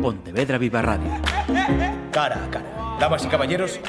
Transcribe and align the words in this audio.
Pontevedra 0.00 0.58
Viva 0.58 0.80
Radio. 0.82 1.10
Cara 2.10 2.44
a 2.44 2.50
cara. 2.50 2.96
Damas 2.98 3.24
y 3.24 3.28
caballeros, 3.28 3.80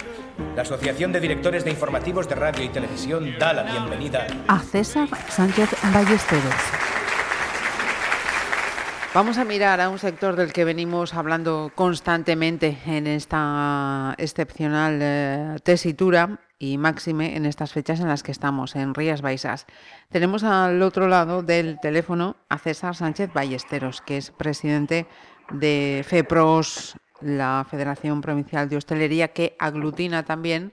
la 0.55 0.63
Asociación 0.63 1.11
de 1.11 1.19
Directores 1.19 1.63
de 1.63 1.71
Informativos 1.71 2.27
de 2.27 2.35
Radio 2.35 2.63
y 2.63 2.69
Televisión 2.69 3.37
da 3.39 3.53
la 3.53 3.63
bienvenida 3.63 4.27
a 4.47 4.59
César 4.59 5.07
Sánchez 5.29 5.69
Ballesteros. 5.93 6.53
Vamos 9.13 9.37
a 9.37 9.43
mirar 9.43 9.81
a 9.81 9.89
un 9.89 9.99
sector 9.99 10.37
del 10.37 10.53
que 10.53 10.63
venimos 10.63 11.13
hablando 11.13 11.71
constantemente 11.75 12.77
en 12.85 13.07
esta 13.07 14.15
excepcional 14.17 14.99
eh, 15.01 15.57
tesitura 15.63 16.39
y 16.57 16.77
máxime 16.77 17.35
en 17.35 17.45
estas 17.45 17.73
fechas 17.73 17.99
en 17.99 18.07
las 18.07 18.23
que 18.23 18.31
estamos, 18.31 18.75
en 18.75 18.93
Rías 18.93 19.21
Baixas. 19.21 19.65
Tenemos 20.09 20.43
al 20.43 20.81
otro 20.81 21.07
lado 21.07 21.43
del 21.43 21.79
teléfono 21.81 22.37
a 22.47 22.57
César 22.57 22.95
Sánchez 22.95 23.33
Ballesteros, 23.33 23.99
que 24.01 24.17
es 24.17 24.31
presidente 24.31 24.95
de 24.95 25.07
FEPROS, 26.03 26.95
la 27.21 27.65
Federación 27.69 28.21
Provincial 28.21 28.69
de 28.69 28.77
Hostelería, 28.77 29.29
que 29.29 29.55
aglutina 29.59 30.23
también 30.23 30.71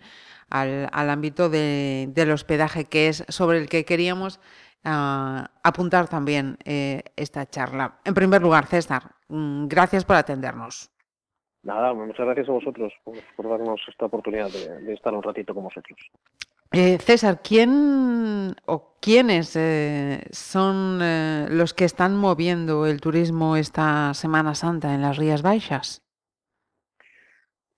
al, 0.50 1.10
ámbito 1.10 1.48
del 1.48 2.30
hospedaje, 2.30 2.84
que 2.84 3.08
es 3.08 3.24
sobre 3.28 3.58
el 3.58 3.68
que 3.68 3.84
queríamos 3.84 4.40
ah, 4.84 5.50
apuntar 5.62 6.08
también 6.08 6.58
eh, 6.64 7.02
esta 7.16 7.46
charla. 7.46 7.98
En 8.04 8.14
primer 8.14 8.42
lugar, 8.42 8.66
César, 8.66 9.02
mm, 9.28 9.66
gracias 9.66 10.04
por 10.04 10.16
atendernos. 10.16 10.90
Nada, 11.62 11.92
muchas 11.92 12.24
gracias 12.24 12.48
a 12.48 12.52
vosotros 12.52 12.92
por, 13.04 13.48
darnos 13.48 13.80
esta 13.88 14.06
oportunidad 14.06 14.48
de, 14.50 14.94
estar 14.94 15.12
un 15.12 15.22
ratito 15.22 15.54
con 15.54 15.64
vosotros. 15.64 15.98
Eh, 16.72 16.98
César, 16.98 17.40
¿quién 17.42 18.54
o 18.66 18.96
quiénes 19.00 19.56
eh, 19.56 20.20
son 20.30 20.98
los 21.56 21.72
que 21.74 21.84
están 21.84 22.16
moviendo 22.16 22.86
el 22.86 23.00
turismo 23.00 23.56
esta 23.56 24.12
Semana 24.14 24.54
Santa 24.54 24.94
en 24.94 25.02
las 25.02 25.16
Rías 25.16 25.42
Baixas? 25.42 26.02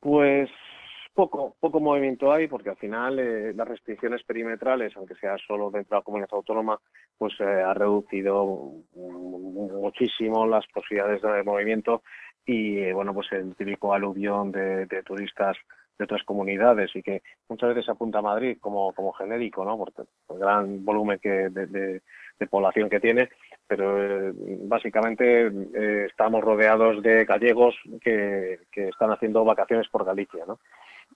Pues 0.00 0.50
poco, 1.12 1.56
poco 1.60 1.80
movimiento 1.80 2.32
hay 2.32 2.48
porque 2.48 2.70
al 2.70 2.76
final 2.76 3.18
eh, 3.18 3.52
las 3.52 3.68
restricciones 3.68 4.22
perimetrales, 4.24 4.96
aunque 4.96 5.14
sea 5.16 5.36
solo 5.46 5.70
dentro 5.70 5.96
de 5.96 6.00
la 6.00 6.04
comunidad 6.04 6.30
autónoma, 6.32 6.80
pues 7.18 7.34
eh, 7.40 7.44
ha 7.44 7.74
reducido 7.74 8.72
muchísimo 8.94 10.46
las 10.46 10.66
posibilidades 10.68 11.20
de 11.20 11.42
movimiento 11.42 12.02
y 12.46 12.78
eh, 12.78 12.92
bueno, 12.94 13.12
pues 13.12 13.30
el 13.32 13.54
típico 13.54 13.92
aluvión 13.92 14.50
de, 14.50 14.86
turistas 15.04 15.56
de 16.00 16.04
otras 16.04 16.24
comunidades 16.24 16.90
y 16.96 17.02
que 17.02 17.22
muchas 17.48 17.74
veces 17.74 17.88
apunta 17.90 18.18
a 18.18 18.22
Madrid 18.22 18.56
como, 18.58 18.92
como 18.94 19.12
genérico, 19.12 19.64
¿no? 19.64 19.76
Por, 19.76 19.92
el 20.30 20.38
gran 20.38 20.82
volumen 20.84 21.18
que 21.18 21.50
de, 21.50 22.00
población 22.48 22.88
que 22.88 23.00
tiene, 23.00 23.28
pero 23.66 24.02
eh, 24.02 24.32
básicamente 24.62 25.48
eh, 25.48 26.06
estamos 26.08 26.42
rodeados 26.42 27.02
de 27.02 27.26
gallegos 27.26 27.76
que, 28.00 28.58
están 28.72 29.12
haciendo 29.12 29.44
vacaciones 29.44 29.88
por 29.88 30.06
Galicia, 30.06 30.44
¿no? 30.46 30.58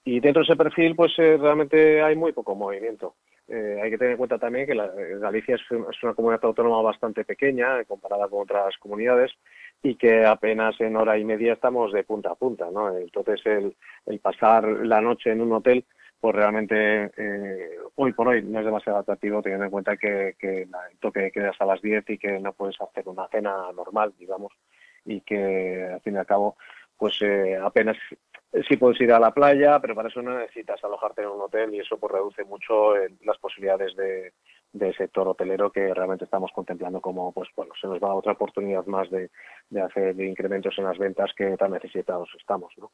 Y 0.03 0.19
dentro 0.19 0.41
de 0.41 0.45
ese 0.45 0.55
perfil, 0.55 0.95
pues 0.95 1.13
eh, 1.17 1.37
realmente 1.41 2.03
hay 2.03 2.15
muy 2.15 2.31
poco 2.31 2.53
movimiento. 2.53 3.15
hay 3.49 3.89
que 3.89 3.97
tener 3.97 4.11
en 4.11 4.17
cuenta 4.17 4.37
también 4.37 4.67
que 4.67 4.75
Galicia 5.19 5.55
es, 5.55 6.03
una 6.03 6.13
comunidad 6.13 6.45
autónoma 6.45 6.83
bastante 6.83 7.25
pequeña 7.25 7.83
comparada 7.85 8.27
con 8.27 8.43
otras 8.43 8.77
comunidades 8.77 9.31
y 9.85 9.95
que 9.95 10.25
apenas 10.25 10.81
en 10.81 10.95
hora 10.95 11.15
y 11.15 11.23
media 11.23 11.53
estamos 11.53 11.93
de 11.93 12.03
punta 12.03 12.31
a 12.31 12.35
punta, 12.35 12.71
¿no? 12.71 12.97
Entonces 12.97 13.39
el, 13.45 13.75
el 14.07 14.19
pasar 14.19 14.63
la 14.67 14.99
noche 14.99 15.31
en 15.31 15.41
un 15.41 15.53
hotel 15.53 15.85
pues 16.19 16.33
realmente 16.33 17.11
eh, 17.15 17.77
hoy 17.93 18.11
por 18.13 18.27
hoy 18.29 18.41
no 18.41 18.57
es 18.57 18.65
demasiado 18.65 18.97
atractivo 18.97 19.43
teniendo 19.43 19.65
en 19.65 19.69
cuenta 19.71 19.95
que, 19.95 20.35
el 20.39 20.97
toque 20.99 21.29
queda 21.29 21.51
hasta 21.51 21.67
las 21.67 21.83
10 21.83 22.03
y 22.09 22.17
que 22.17 22.39
no 22.39 22.51
puedes 22.53 22.81
hacer 22.81 23.07
una 23.07 23.27
cena 23.27 23.71
normal, 23.75 24.11
digamos, 24.17 24.51
y 25.05 25.21
que 25.21 25.87
al 25.93 26.01
fin 26.01 26.15
y 26.15 26.17
al 26.17 26.25
cabo 26.25 26.57
pues 26.97 27.21
eh, 27.21 27.55
apenas 27.61 27.95
sí 28.67 28.77
puedes 28.77 28.99
ir 29.01 29.11
a 29.11 29.19
la 29.19 29.35
playa, 29.35 29.79
pero 29.79 29.93
para 29.93 30.09
eso 30.09 30.23
no 30.23 30.35
necesitas 30.39 30.83
alojarte 30.83 31.21
en 31.21 31.27
un 31.27 31.41
hotel 31.41 31.75
y 31.75 31.79
eso 31.81 31.99
pues 31.99 32.11
reduce 32.11 32.43
mucho 32.43 32.97
eh, 32.97 33.13
las 33.23 33.37
posibilidades 33.37 33.95
de, 33.95 34.33
del 34.75 34.95
sector 34.95 35.27
hotelero 35.27 35.71
que 35.71 35.93
realmente 35.93 36.25
estamos 36.25 36.51
contemplando 36.53 36.99
como 36.99 37.31
pues 37.31 37.49
bueno 37.55 37.73
se 37.79 37.87
nos 37.87 37.99
va 37.99 38.13
otra 38.13 38.33
oportunidad 38.33 38.85
más 38.85 39.09
de, 39.09 39.29
hacer 39.81 40.19
incrementos 40.19 40.75
en 40.77 40.83
las 40.83 40.97
ventas 40.97 41.31
que 41.35 41.55
tan 41.57 41.71
necesitados 41.71 42.29
estamos 42.37 42.73
¿no? 42.77 42.91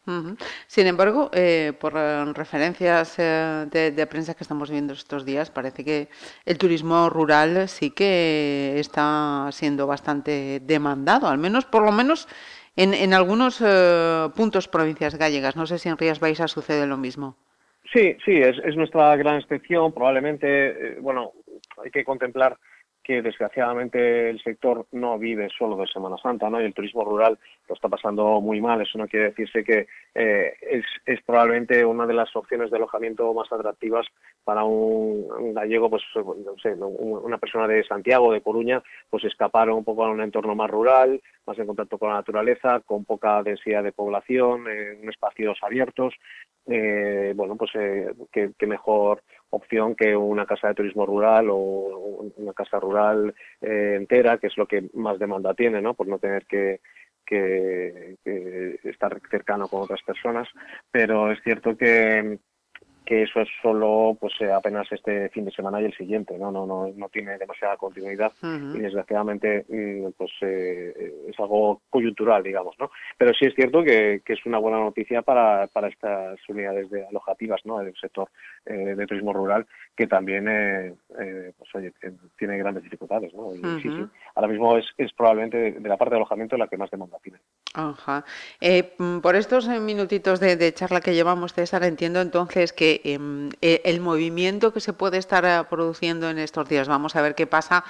sin 0.67 0.87
embargo 0.87 1.31
eh, 1.33 1.73
por 1.79 1.93
referencias 1.93 3.17
eh, 3.17 3.65
de, 3.71 4.07
prensa 4.07 4.35
que 4.35 4.43
estamos 4.43 4.69
viendo 4.69 4.93
estos 4.93 5.25
días 5.25 5.49
parece 5.49 5.83
que 5.83 6.07
el 6.45 6.57
turismo 6.57 7.09
rural 7.09 7.67
sí 7.67 7.91
que 7.91 8.79
está 8.79 9.49
siendo 9.51 9.87
bastante 9.87 10.59
demandado 10.59 11.27
al 11.27 11.39
menos 11.39 11.65
por 11.65 11.83
lo 11.83 11.91
menos 11.91 12.27
en, 12.75 12.93
en 12.93 13.13
algunos 13.13 13.61
eh, 13.65 14.29
puntos 14.35 14.67
provincias 14.67 15.17
gallegas 15.17 15.55
no 15.55 15.65
sé 15.65 15.79
si 15.79 15.89
en 15.89 15.97
Rías 15.97 16.19
Baixas 16.19 16.51
sucede 16.51 16.85
lo 16.85 16.97
mismo 16.97 17.37
Sí, 17.91 18.15
sí, 18.23 18.37
es, 18.37 18.57
es 18.63 18.77
nuestra 18.77 19.13
gran 19.17 19.39
excepción. 19.39 19.91
Probablemente, 19.91 20.95
bueno, 21.01 21.33
hay 21.83 21.91
que 21.91 22.03
contemplar 22.03 22.57
que 23.03 23.21
desgraciadamente 23.21 24.29
el 24.29 24.41
sector 24.41 24.85
no 24.91 25.17
vive 25.17 25.49
solo 25.57 25.75
de 25.77 25.87
Semana 25.87 26.17
Santa, 26.21 26.49
¿no? 26.49 26.61
Y 26.61 26.65
el 26.65 26.73
turismo 26.73 27.03
rural 27.03 27.37
lo 27.67 27.75
está 27.75 27.89
pasando 27.89 28.39
muy 28.41 28.61
mal. 28.61 28.81
Eso 28.81 28.97
no 28.97 29.07
quiere 29.07 29.29
decirse 29.29 29.63
que 29.63 29.87
eh, 30.13 30.53
es, 31.05 31.21
probablemente 31.25 31.83
una 31.83 32.05
de 32.05 32.13
las 32.13 32.35
opciones 32.35 32.69
de 32.69 32.77
alojamiento 32.77 33.33
más 33.33 33.51
atractivas 33.51 34.05
para 34.43 34.63
un, 34.63 35.53
gallego, 35.53 35.89
pues 35.89 36.03
no 36.77 36.87
una 36.87 37.37
persona 37.37 37.67
de 37.67 37.83
Santiago, 37.83 38.31
de 38.31 38.41
Coruña, 38.41 38.83
pues 39.09 39.23
escapar 39.23 39.69
un 39.69 39.83
poco 39.83 40.05
a 40.05 40.09
un 40.09 40.21
entorno 40.21 40.55
más 40.55 40.69
rural, 40.69 41.21
más 41.45 41.57
en 41.57 41.67
contacto 41.67 41.97
con 41.97 42.09
la 42.09 42.15
naturaleza, 42.15 42.81
con 42.81 43.05
poca 43.05 43.41
densidad 43.41 43.83
de 43.83 43.93
población, 43.93 44.67
en 44.67 45.09
espacios 45.09 45.57
abiertos. 45.61 46.13
Eh, 46.67 47.33
bueno, 47.35 47.55
pues 47.55 47.71
eh, 47.73 48.13
qué 48.31 48.67
mejor 48.67 49.23
opción 49.51 49.95
que 49.95 50.15
una 50.15 50.45
casa 50.45 50.69
de 50.69 50.75
turismo 50.75 51.05
rural 51.05 51.47
o 51.49 52.25
una 52.37 52.53
casa 52.53 52.79
rural 52.79 53.33
eh, 53.61 53.95
entera, 53.97 54.37
que 54.37 54.47
es 54.47 54.57
lo 54.57 54.65
que 54.65 54.89
más 54.93 55.19
demanda 55.19 55.53
tiene, 55.53 55.81
¿no? 55.81 55.93
Por 55.93 56.07
no 56.07 56.19
tener 56.19 56.45
que, 56.45 56.81
que, 57.25 58.17
estar 58.83 59.19
cercano 59.29 59.67
con 59.67 59.81
otras 59.83 60.01
personas. 60.03 60.47
Pero 60.91 61.31
es 61.31 61.41
cierto 61.43 61.77
que, 61.77 62.39
que 63.05 63.23
eso 63.23 63.41
es 63.41 63.49
solo 63.61 64.15
pues 64.19 64.33
eh, 64.41 64.51
apenas 64.51 64.91
este 64.91 65.29
fin 65.29 65.45
de 65.45 65.51
semana 65.51 65.81
y 65.81 65.85
el 65.85 65.97
siguiente 65.97 66.37
no 66.37 66.51
no 66.51 66.65
no, 66.65 66.87
no 66.95 67.09
tiene 67.09 67.37
demasiada 67.37 67.77
continuidad 67.77 68.31
y 68.43 68.79
desgraciadamente 68.79 69.65
mm, 69.67 70.11
pues 70.17 70.31
eh, 70.41 71.13
es 71.27 71.39
algo 71.39 71.81
coyuntural 71.89 72.43
digamos 72.43 72.75
no 72.79 72.91
pero 73.17 73.33
sí 73.33 73.45
es 73.45 73.55
cierto 73.55 73.83
que, 73.83 74.21
que 74.23 74.33
es 74.33 74.45
una 74.45 74.59
buena 74.59 74.79
noticia 74.79 75.23
para, 75.23 75.67
para 75.67 75.87
estas 75.87 76.37
unidades 76.47 76.89
de 76.91 77.05
alojativas 77.05 77.61
no 77.65 77.79
del 77.79 77.95
sector 77.95 78.29
eh, 78.65 78.95
de 78.95 79.07
turismo 79.07 79.33
rural 79.33 79.65
que 79.95 80.07
también 80.07 80.45
pues 81.57 81.75
oye 81.75 81.91
tiene 82.37 82.57
grandes 82.57 82.83
dificultades 82.83 83.33
no 83.33 83.51
sí, 83.51 83.81
sí. 83.81 84.05
ahora 84.35 84.47
mismo 84.47 84.77
es, 84.77 84.85
es 84.97 85.11
probablemente 85.13 85.71
de, 85.73 85.89
la 85.89 85.97
parte 85.97 86.11
de 86.11 86.17
alojamiento 86.17 86.57
la 86.57 86.67
que 86.67 86.77
más 86.77 86.89
demanda 86.89 87.17
tiene. 87.21 87.39
Ajá. 87.73 88.23
Mm, 88.97 89.19
por 89.19 89.35
estos 89.35 89.67
minutitos 89.67 90.39
de, 90.39 90.55
de 90.55 90.73
charla 90.73 91.01
que 91.01 91.13
llevamos 91.13 91.53
César 91.53 91.83
entiendo 91.83 92.21
entonces 92.21 92.73
que 92.73 92.90
Em, 93.03 93.49
e, 93.61 93.81
el 93.85 94.01
movimiento 94.01 94.73
que 94.73 94.79
se 94.79 94.93
puede 94.93 95.17
estar 95.17 95.45
eh, 95.45 95.63
produciendo 95.69 96.29
en 96.29 96.39
estos 96.39 96.67
días. 96.67 96.87
Vamos 96.87 97.15
a 97.15 97.21
ver 97.21 97.35
qué 97.35 97.47
pasa 97.47 97.83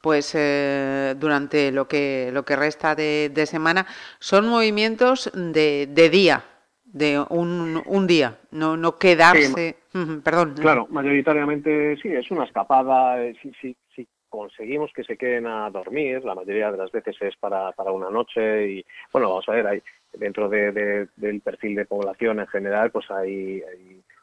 pues 0.00 0.34
eh, 0.34 1.14
durante 1.18 1.72
lo 1.72 1.88
que 1.88 2.30
lo 2.32 2.44
que 2.44 2.54
resta 2.54 2.94
de, 2.94 3.46
semana. 3.46 3.86
Son 4.20 4.46
movimientos 4.46 5.30
de, 5.34 5.86
día 6.10 6.44
de 6.84 7.24
un, 7.28 7.82
un, 7.84 8.06
día 8.06 8.38
no 8.52 8.76
no 8.76 8.98
quedarse. 8.98 9.76
Perdón. 10.22 10.54
Claro 10.60 10.86
mayoritariamente 10.90 11.96
sí 12.02 12.08
es 12.08 12.30
una 12.30 12.44
escapada 12.44 13.22
eh, 13.24 13.34
sí, 13.42 13.50
sí, 13.60 13.76
sí 13.94 14.06
conseguimos 14.28 14.92
que 14.92 15.04
se 15.04 15.16
queden 15.16 15.46
a 15.46 15.70
dormir 15.70 16.22
la 16.22 16.34
mayoría 16.34 16.70
de 16.70 16.76
las 16.76 16.92
veces 16.92 17.16
es 17.20 17.34
para, 17.36 17.72
para 17.72 17.92
una 17.92 18.10
noche 18.10 18.68
y 18.68 18.86
bueno 19.10 19.30
vamos 19.30 19.48
a 19.48 19.52
ver 19.52 19.66
hay 19.66 19.82
dentro 20.12 20.48
de, 20.48 21.08
del 21.16 21.40
perfil 21.40 21.76
de 21.76 21.86
población 21.86 22.40
en 22.40 22.46
general 22.46 22.90
pues 22.90 23.10
hay 23.10 23.62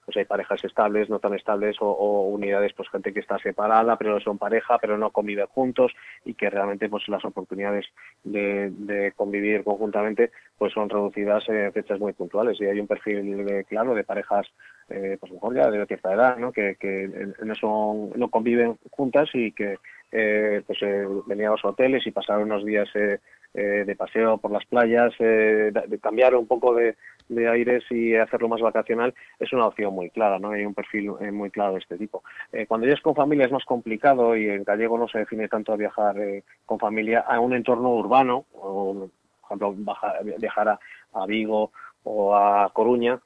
pues 0.05 0.17
hay 0.17 0.25
parejas 0.25 0.63
estables, 0.63 1.09
no 1.09 1.19
tan 1.19 1.33
estables 1.33 1.77
o, 1.79 2.23
unidades, 2.27 2.73
pues 2.73 2.89
gente 2.89 3.13
que 3.13 3.19
está 3.19 3.38
separada, 3.39 3.95
pero 3.97 4.13
no 4.13 4.19
son 4.19 4.38
pareja, 4.38 4.77
pero 4.79 4.97
no 4.97 5.11
conviven 5.11 5.47
juntos 5.47 5.91
y 6.25 6.33
que 6.33 6.50
realmente 6.50 6.89
pues 6.89 7.07
las 7.07 7.23
oportunidades 7.25 7.85
de, 8.23 9.13
convivir 9.15 9.63
conjuntamente 9.63 10.31
pues 10.57 10.73
son 10.73 10.89
reducidas 10.89 11.47
en 11.50 11.71
fechas 11.73 12.00
muy 12.00 12.13
puntuales 12.13 12.59
y 12.59 12.65
hay 12.65 12.79
un 12.79 12.88
perfil 12.88 13.45
claro 13.67 13.94
de 13.95 14.03
parejas 14.03 14.47
eh, 14.89 15.17
pues 15.19 15.31
mejor 15.31 15.55
ya 15.55 15.69
de 15.69 15.85
cierta 15.85 16.13
edad, 16.13 16.38
¿no? 16.38 16.51
que, 16.51 16.75
no 17.44 17.56
son 17.56 18.11
no 18.15 18.29
conviven 18.29 18.77
juntas 18.91 19.29
y 19.33 19.51
que 19.51 19.77
eh, 20.11 20.61
pues 20.65 20.79
eh, 20.81 21.06
venían 21.25 21.49
a 21.49 21.51
los 21.51 21.65
hoteles 21.65 22.06
y 22.06 22.11
pasaron 22.11 22.44
unos 22.44 22.65
días 22.65 22.89
eh, 23.53 23.73
eh, 23.73 23.85
de 23.85 23.95
paseo 23.95 24.38
por 24.38 24.51
las 24.51 24.65
playas, 24.65 25.13
eh, 25.19 25.71
de 25.88 26.00
cambiar 26.00 26.35
un 26.35 26.47
poco 26.47 26.73
de, 26.75 26.95
aires 27.29 27.83
y 27.89 28.15
hacerlo 28.15 28.47
más 28.47 28.61
vacacional, 28.61 29.13
es 29.39 29.51
una 29.53 29.67
opción 29.67 29.94
muy 29.94 30.09
clara, 30.09 30.38
¿no? 30.38 30.51
Hay 30.51 30.65
un 30.65 30.73
perfil 30.73 31.13
eh, 31.19 31.31
muy 31.31 31.50
claro 31.50 31.73
de 31.73 31.79
este 31.79 31.97
tipo. 31.97 32.23
cuando 32.67 32.85
ya 32.85 32.94
es 32.94 33.01
con 33.01 33.15
familia 33.15 33.45
es 33.45 33.51
más 33.51 33.65
complicado 33.65 34.35
y 34.35 34.50
en 34.50 34.63
gallego 34.63 34.97
no 34.97 35.07
se 35.07 35.19
define 35.19 35.47
tanto 35.47 35.73
a 35.73 35.77
viajar 35.77 36.15
con 36.65 36.77
familia 36.79 37.21
a 37.21 37.39
un 37.39 37.53
entorno 37.53 37.95
urbano, 37.95 38.45
por 38.51 39.09
ejemplo, 39.45 39.75
viajar 40.38 40.79
a 41.13 41.25
Vigo 41.25 41.71
o 42.03 42.35
a 42.35 42.69
Coruña, 42.73 43.19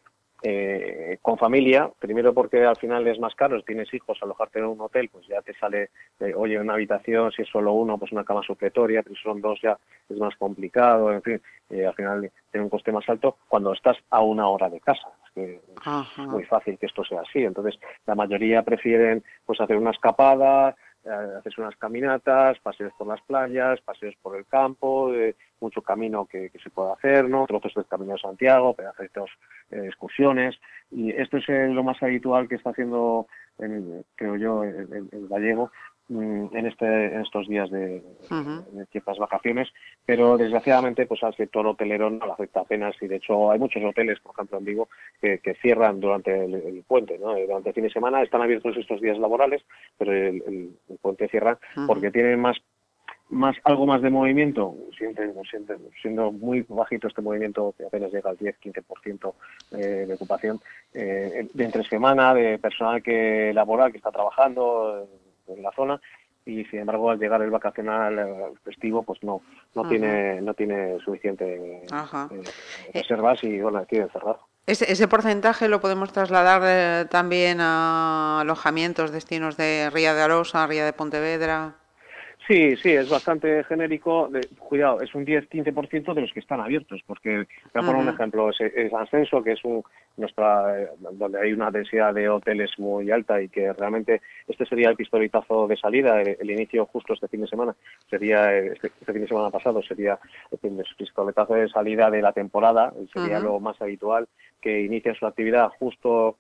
eh, 0.44 1.18
con 1.22 1.38
familia, 1.38 1.89
primero 1.98 2.34
porque 2.34 2.63
al 2.63 2.75
final 2.75 3.07
es 3.07 3.19
más 3.19 3.34
caro, 3.34 3.57
si 3.57 3.66
tienes 3.66 3.92
hijos, 3.94 4.19
alojarte 4.22 4.60
en 4.60 4.66
un 4.66 4.81
hotel, 4.81 5.10
pues 5.10 5.25
ya 5.28 5.42
te 5.42 5.54
sale, 5.56 5.89
eh, 6.19 6.34
oye, 6.36 6.60
una 6.60 6.74
habitación, 6.74 7.31
si 7.31 7.42
es 7.42 7.50
solo 7.50 7.74
uno, 7.74 7.98
pues 7.98 8.12
una 8.12 8.24
cama 8.24 8.44
supletoria, 8.44 9.04
si 9.04 9.16
son 9.16 9.42
dos 9.42 9.60
ya 9.62 9.78
es 10.07 10.18
más 10.18 10.36
complicado, 10.36 11.12
en 11.12 11.22
fin, 11.24 11.42
eh, 11.69 11.86
al 11.86 11.95
final 11.95 12.31
tiene 12.51 12.63
un 12.66 12.69
coste 12.69 12.92
más 12.92 13.07
alto 13.10 13.38
cuando 13.48 13.74
estás 13.74 13.98
a 14.12 14.22
una 14.22 14.48
hora 14.48 14.69
de 14.69 14.80
casa. 14.80 15.07
Es 15.25 15.31
que 15.34 15.56
es 15.56 16.28
muy 16.28 16.44
fácil 16.45 16.78
que 16.78 16.86
esto 16.86 17.04
sea 17.04 17.22
así. 17.22 17.44
Entonces, 17.44 17.80
la 18.06 18.16
mayoría 18.16 18.63
prefieren 18.63 19.24
pues 19.45 19.60
hacer 19.60 19.78
una 19.78 19.92
escapada, 19.92 20.75
haces 21.09 21.57
unas 21.57 21.75
caminatas, 21.77 22.59
paseos 22.59 22.94
por 22.98 23.07
las 23.07 23.21
playas, 23.21 23.81
paseos 23.81 24.15
por 24.21 24.38
el 24.38 24.45
campo, 24.45 25.13
eh, 25.13 25.36
mucho 25.59 25.81
camino 25.81 26.25
que, 26.25 26.51
se 26.62 26.69
puede 26.69 26.92
hacer, 26.94 27.30
¿no? 27.30 27.45
Trozos 27.48 27.74
del 27.74 27.86
Camino 27.86 28.13
de 28.13 28.19
Santiago, 28.19 28.74
pedacitos, 28.74 29.30
eh, 29.71 29.83
excursiones. 29.86 30.56
Y 30.92 31.12
esto 31.12 31.38
es 31.38 31.48
lo 31.48 31.83
más 31.83 32.01
habitual 32.01 32.48
que 32.48 32.56
está 32.56 32.69
haciendo, 32.71 33.27
creo 34.15 34.36
yo, 34.38 34.63
el 34.63 35.27
gallego, 35.30 35.71
en, 36.09 36.65
este, 36.65 36.86
en 36.86 37.21
estos 37.21 37.48
días 37.48 37.69
de, 37.69 38.01
ciertas 38.92 39.18
vacaciones, 39.18 39.69
pero 40.06 40.38
desgraciadamente 40.38 41.06
pues 41.06 41.24
al 41.24 41.36
sector 41.36 41.68
hotelero 41.68 42.09
no 42.09 42.25
le 42.25 42.31
afecta 42.31 42.62
apenas 42.62 42.95
y 43.01 43.07
de 43.07 43.18
hecho 43.18 43.51
hay 43.51 43.59
muchos 43.59 43.83
hoteles, 43.83 44.19
por 44.19 44.33
ejemplo 44.33 44.57
en 44.57 44.65
Vigo, 44.65 44.89
que, 45.21 45.39
cierran 45.62 46.00
durante 46.00 46.45
el, 46.45 46.83
puente, 46.88 47.18
¿no? 47.18 47.36
durante 47.36 47.69
el 47.69 47.75
fin 47.75 47.83
de 47.83 47.89
semana 47.89 48.21
están 48.21 48.42
abiertos 48.42 48.77
estos 48.77 49.01
días 49.01 49.18
laborales, 49.18 49.63
pero 49.98 50.12
el, 50.13 50.71
puente 51.01 51.27
cierra 51.27 51.57
porque 51.88 52.12
tienen 52.12 52.39
más 52.39 52.57
más 53.30 53.57
algo 53.65 53.86
más 53.86 54.01
de 54.01 54.09
movimiento, 54.09 54.75
siendo 56.01 56.31
muy 56.31 56.65
bajito 56.68 57.07
este 57.07 57.21
movimiento 57.21 57.74
que 57.77 57.86
apenas 57.86 58.12
llega 58.12 58.30
al 58.30 58.38
10-15% 58.38 59.33
eh, 59.71 60.06
de 60.07 60.13
ocupación, 60.13 60.62
eh, 60.94 61.48
de 61.54 61.63
entre 61.63 61.83
semana, 61.83 62.33
de 62.33 62.57
personal 62.57 63.04
que 63.04 63.51
laboral 63.54 63.92
que 63.92 63.98
está 63.98 64.12
trabajando, 64.12 65.09
en 65.47 65.63
la 65.63 65.71
zona 65.71 65.99
y 66.45 66.63
sin 66.65 66.79
embargo 66.79 67.11
al 67.11 67.19
llegar 67.19 67.41
el 67.41 67.51
vacacional 67.51 68.17
eh, 68.19 68.53
festivo 68.63 69.03
pues 69.03 69.21
no 69.21 69.41
no 69.75 69.88
tiene 69.88 70.41
no 70.41 70.53
tiene 70.53 70.97
suficiente 70.99 71.83
eh, 71.83 72.44
reservas 72.94 73.44
y 73.44 73.59
bueno 73.59 73.79
aquí 73.79 73.97
encerrado 73.97 74.39
ese, 74.65 74.91
ese 74.91 75.07
porcentaje 75.07 75.67
lo 75.67 75.81
podemos 75.81 76.11
trasladar 76.11 76.61
eh, 76.65 77.05
también 77.09 77.59
a 77.61 78.41
alojamientos 78.41 79.11
destinos 79.11 79.57
de 79.57 79.89
Ría 79.91 80.13
de 80.13 80.21
Arosa 80.21 80.65
Ría 80.67 80.85
de 80.85 80.94
Pontevedra 80.94 81.75
Sí, 82.47 82.77
sí, 82.77 82.91
es 82.91 83.09
bastante 83.09 83.63
genérico. 83.65 84.29
cuidado, 84.57 85.01
es 85.01 85.13
un 85.13 85.25
10-15% 85.25 86.13
de 86.13 86.21
los 86.21 86.31
que 86.31 86.39
están 86.39 86.61
abiertos, 86.61 87.01
porque 87.05 87.39
voy 87.39 87.45
a 87.73 87.81
poner 87.81 87.95
un 87.95 88.09
ejemplo, 88.09 88.49
es, 88.49 88.61
es 88.61 88.94
Ascenso, 88.94 89.44
que 89.44 89.51
es 89.51 89.63
un, 89.65 89.83
nuestra, 90.17 90.81
eh, 90.81 90.88
donde 91.11 91.39
hay 91.39 91.51
una 91.51 91.71
densidad 91.71 92.13
de 92.13 92.29
hoteles 92.29 92.71
muy 92.77 93.11
alta 93.11 93.41
y 93.41 93.49
que 93.49 93.73
realmente 93.73 94.21
este 94.47 94.65
sería 94.65 94.89
el 94.89 94.95
pistoletazo 94.95 95.67
de 95.67 95.77
salida, 95.77 96.21
el, 96.21 96.49
inicio 96.49 96.85
justo 96.85 97.13
este 97.13 97.27
fin 97.27 97.41
de 97.41 97.47
semana, 97.47 97.75
sería 98.09 98.55
este, 98.55 98.88
este, 98.88 99.13
fin 99.13 99.21
de 99.21 99.27
semana 99.27 99.49
pasado, 99.49 99.81
sería 99.83 100.17
el 100.51 100.85
pistoletazo 100.97 101.53
de 101.53 101.69
salida 101.69 102.09
de 102.09 102.21
la 102.21 102.31
temporada, 102.31 102.94
sería 103.13 103.39
lo 103.39 103.59
más 103.59 103.79
habitual, 103.81 104.27
que 104.61 104.81
inicia 104.81 105.13
su 105.13 105.25
actividad 105.25 105.69
justo 105.79 106.38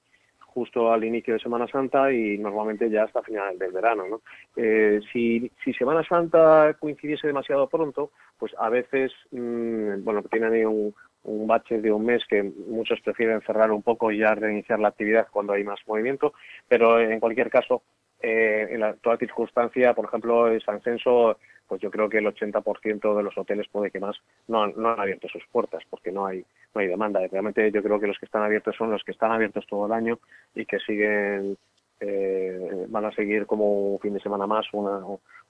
justo 0.57 0.91
al 0.91 1.03
inicio 1.03 1.35
de 1.35 1.39
Semana 1.39 1.67
Santa 1.67 2.11
y 2.11 2.39
normalmente 2.39 2.89
ya 2.89 3.03
hasta 3.03 3.21
final 3.21 3.59
del 3.59 3.71
verano. 3.71 4.07
¿no? 4.07 4.21
Eh, 4.55 4.99
si, 5.13 5.51
si, 5.63 5.71
Semana 5.73 6.03
Santa 6.03 6.75
coincidiese 6.79 7.27
demasiado 7.27 7.69
pronto, 7.69 8.09
pues 8.39 8.53
a 8.57 8.67
veces, 8.67 9.11
mmm, 9.29 10.03
bueno, 10.03 10.23
tienen 10.23 10.65
un, 10.65 10.95
un 11.25 11.45
bache 11.45 11.79
de 11.79 11.91
un 11.91 12.03
mes 12.05 12.23
que 12.27 12.41
muchos 12.41 12.99
prefieren 13.01 13.39
cerrar 13.41 13.71
un 13.71 13.83
poco 13.83 14.11
y 14.11 14.17
ya 14.17 14.33
reiniciar 14.33 14.79
la 14.79 14.87
actividad 14.87 15.27
cuando 15.31 15.53
hay 15.53 15.63
más 15.63 15.79
movimiento, 15.85 16.33
pero 16.67 16.99
en 16.99 17.19
cualquier 17.19 17.51
caso, 17.51 17.83
eh, 18.21 18.67
en 18.71 18.79
la 18.79 18.89
actual 18.89 19.19
circunstancia, 19.19 19.93
por 19.93 20.05
ejemplo, 20.05 20.51
en 20.51 20.59
San 20.61 20.81
Censo, 20.81 21.37
pues 21.67 21.81
yo 21.81 21.91
creo 21.91 22.09
que 22.09 22.17
el 22.17 22.25
80% 22.25 23.15
de 23.15 23.23
los 23.23 23.37
hoteles 23.37 23.67
puede 23.67 23.91
que 23.91 23.99
más 23.99 24.15
no, 24.47 24.67
no 24.67 24.89
han 24.89 24.99
abierto 24.99 25.27
sus 25.27 25.45
puertas 25.51 25.83
porque 25.89 26.11
no 26.11 26.25
hay 26.25 26.43
no 26.73 26.81
hay 26.81 26.87
demanda. 26.87 27.19
realmente 27.27 27.71
yo 27.71 27.83
creo 27.83 27.99
que 27.99 28.07
los 28.07 28.17
que 28.17 28.25
están 28.25 28.43
abiertos 28.43 28.75
son 28.75 28.91
los 28.91 29.03
que 29.03 29.11
están 29.11 29.31
abiertos 29.31 29.67
todo 29.67 29.85
el 29.85 29.91
año 29.91 30.19
y 30.55 30.65
que 30.65 30.79
siguen 30.79 31.57
eh, 31.99 32.85
van 32.89 33.05
a 33.05 33.11
seguir 33.11 33.45
como 33.45 33.93
un 33.93 33.99
fin 33.99 34.13
de 34.13 34.19
semana 34.19 34.47
más, 34.47 34.65
una, 34.71 34.99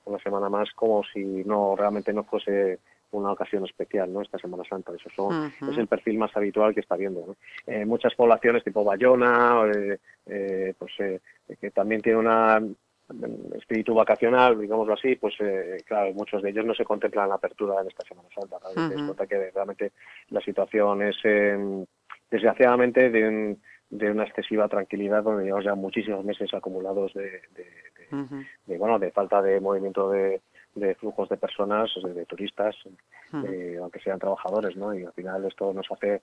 una 0.05 0.19
semana 0.19 0.49
más, 0.49 0.69
como 0.73 1.03
si 1.03 1.43
no 1.45 1.75
realmente 1.75 2.13
no 2.13 2.23
fuese 2.23 2.79
una 3.11 3.31
ocasión 3.31 3.63
especial, 3.65 4.11
¿no? 4.11 4.21
Esta 4.21 4.37
Semana 4.37 4.63
Santa. 4.67 4.93
Eso 4.93 5.09
son, 5.15 5.51
es 5.61 5.77
el 5.77 5.87
perfil 5.87 6.17
más 6.17 6.35
habitual 6.35 6.73
que 6.73 6.81
está 6.81 6.95
viendo. 6.95 7.25
¿no? 7.27 7.35
Eh, 7.65 7.85
muchas 7.85 8.13
poblaciones 8.15 8.63
tipo 8.63 8.83
Bayona, 8.83 9.63
eh, 9.73 9.97
eh, 10.25 10.73
pues 10.77 10.91
que 11.59 11.71
también 11.71 12.01
tiene 12.01 12.19
una 12.19 12.61
espíritu 13.55 13.93
vacacional, 13.93 14.59
digámoslo 14.59 14.93
así, 14.93 15.15
pues 15.15 15.35
claro, 15.85 16.13
muchos 16.13 16.43
de 16.43 16.49
ellos 16.49 16.65
no 16.65 16.73
se 16.73 16.83
contemplan 16.83 17.29
la 17.29 17.35
apertura 17.35 17.81
en 17.81 17.87
esta 17.87 18.05
Semana 18.05 18.27
Santa. 18.35 19.25
Que 19.25 19.51
realmente 19.51 19.93
la 20.29 20.41
situación 20.41 21.01
es, 21.01 21.15
desgraciadamente, 22.29 23.09
de, 23.09 23.55
de 23.89 24.11
una 24.11 24.25
excesiva 24.25 24.67
tranquilidad 24.67 25.23
donde 25.23 25.45
llevamos 25.45 25.63
ya 25.63 25.75
muchísimos 25.75 26.25
meses 26.25 26.53
acumulados 26.53 27.13
de, 27.13 27.41
de, 28.65 28.77
bueno, 28.77 28.99
de 28.99 29.11
falta 29.11 29.41
de 29.41 29.61
movimiento 29.61 30.09
de, 30.11 30.41
de 30.79 30.95
flujos 30.95 31.29
de 31.29 31.37
personas, 31.37 31.89
de, 32.01 32.25
turistas, 32.25 32.75
eh, 33.45 33.77
aunque 33.81 33.99
sean 33.99 34.19
trabajadores, 34.19 34.75
¿no? 34.75 34.93
Y 34.93 35.03
al 35.03 35.13
final 35.13 35.45
esto 35.45 35.73
nos 35.73 35.91
hace, 35.91 36.21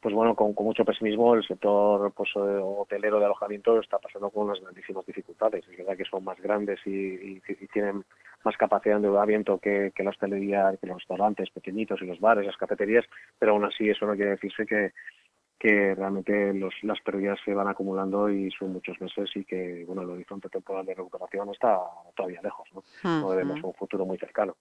pues 0.00 0.14
bueno, 0.14 0.34
con, 0.34 0.54
mucho 0.54 0.84
pesimismo 0.84 1.34
el 1.34 1.46
sector 1.46 2.12
pues, 2.12 2.30
eh, 2.36 2.38
hotelero 2.38 3.18
de 3.18 3.26
alojamiento 3.26 3.80
está 3.80 3.98
pasando 3.98 4.30
con 4.30 4.44
unas 4.46 4.60
grandísimas 4.60 5.06
dificultades. 5.06 5.66
Es 5.68 5.78
verdad 5.78 5.96
que 5.96 6.04
son 6.04 6.24
más 6.24 6.40
grandes 6.40 6.80
y, 6.86 7.40
tienen 7.72 8.04
más 8.44 8.56
capacidad 8.56 8.94
de 8.94 8.96
endeudamiento 8.96 9.58
que, 9.58 9.92
que 9.94 10.02
la 10.02 10.10
hostelería, 10.10 10.74
que 10.80 10.86
los 10.86 10.98
restaurantes 10.98 11.50
pequeñitos 11.50 12.00
y 12.02 12.06
los 12.06 12.20
bares, 12.20 12.46
las 12.46 12.56
cafeterías, 12.56 13.04
pero 13.38 13.52
aún 13.52 13.64
así 13.64 13.88
eso 13.88 14.06
no 14.06 14.14
quiere 14.14 14.32
decirse 14.32 14.64
que, 14.64 14.92
que 15.60 15.94
realmente 15.94 16.54
los, 16.54 16.72
las 16.82 16.98
pérdidas 17.02 17.38
se 17.44 17.52
van 17.52 17.68
acumulando 17.68 18.30
y 18.30 18.50
son 18.52 18.72
muchos 18.72 18.98
meses 18.98 19.30
y 19.34 19.44
que 19.44 19.84
bueno 19.86 20.00
el 20.02 20.10
horizonte 20.10 20.48
temporal 20.48 20.86
de 20.86 20.94
recuperación 20.94 21.50
está 21.50 21.78
todavía 22.16 22.40
lejos, 22.42 22.66
¿no? 22.72 22.82
No 23.04 23.28
vemos 23.28 23.62
un 23.62 23.74
futuro 23.74 24.06
muy 24.06 24.16
cercano. 24.16 24.56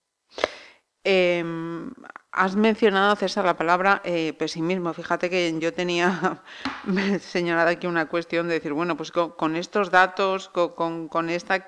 Em, 1.05 1.91
has 2.33 2.57
mencionado, 2.57 3.15
César, 3.15 3.45
la 3.45 3.55
palabra 3.55 4.01
eh, 4.03 4.33
pesimismo. 4.33 4.93
Fíjate 4.93 5.29
que 5.29 5.57
yo 5.57 5.73
tenía 5.73 6.43
señalado 7.21 7.69
aquí 7.69 7.87
una 7.87 8.09
cuestión 8.09 8.49
de 8.49 8.55
decir, 8.55 8.73
bueno, 8.73 8.97
pues 8.97 9.11
con, 9.11 9.55
estos 9.55 9.91
datos, 9.91 10.49
con, 10.49 11.07
con, 11.07 11.29
esta 11.29 11.65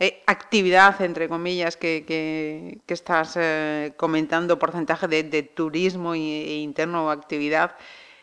eh, 0.00 0.22
actividad, 0.26 1.00
entre 1.02 1.28
comillas, 1.28 1.76
que, 1.76 2.04
que, 2.06 2.94
estás 2.94 3.36
eh, 3.38 3.92
comentando, 3.98 4.58
porcentaje 4.58 5.06
de, 5.08 5.24
de 5.24 5.42
turismo 5.42 6.14
e 6.14 6.56
interno 6.56 7.10
actividad, 7.10 7.76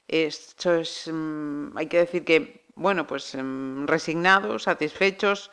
esto 0.08 0.76
es, 0.76 1.10
mm, 1.12 1.78
hay 1.78 1.88
que 1.88 1.98
decir 1.98 2.24
que, 2.24 2.66
bueno, 2.76 3.08
pues 3.08 3.36
mm, 3.36 3.86
resignados, 3.86 4.64
satisfechos. 4.64 5.52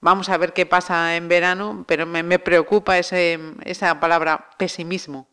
Vamos 0.00 0.28
a 0.28 0.36
ver 0.36 0.52
qué 0.52 0.66
pasa 0.66 1.16
en 1.16 1.28
verano, 1.28 1.84
pero 1.88 2.06
me, 2.06 2.38
preocupa 2.38 2.98
ese, 2.98 3.38
esa 3.64 3.98
palabra 4.00 4.50
pesimismo. 4.58 5.26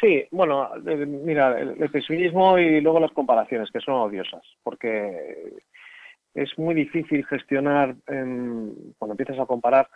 Sí, 0.00 0.24
bueno, 0.30 0.68
eh, 0.86 1.06
mira, 1.06 1.60
el, 1.60 1.90
pesimismo 1.90 2.58
y 2.58 2.80
luego 2.80 3.00
las 3.00 3.12
comparaciones, 3.12 3.70
que 3.70 3.80
son 3.80 3.94
odiosas, 3.94 4.42
porque 4.62 5.54
es 6.34 6.58
muy 6.58 6.74
difícil 6.74 7.24
gestionar, 7.26 7.94
cuando 8.06 9.12
empiezas 9.12 9.38
a 9.38 9.46
comparar 9.46 9.88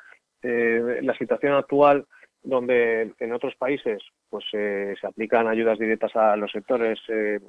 eh, 0.43 1.01
la 1.03 1.17
situación 1.17 1.55
actual 1.55 2.07
donde 2.47 3.13
en 3.19 3.33
otros 3.33 3.55
países 3.57 4.01
pues 4.31 4.45
eh, 4.53 4.95
se 5.01 5.07
aplican 5.07 5.49
ayudas 5.49 5.79
directas 5.79 6.15
a 6.15 6.37
los 6.37 6.51
sectores 6.53 6.99
eh, 7.09 7.41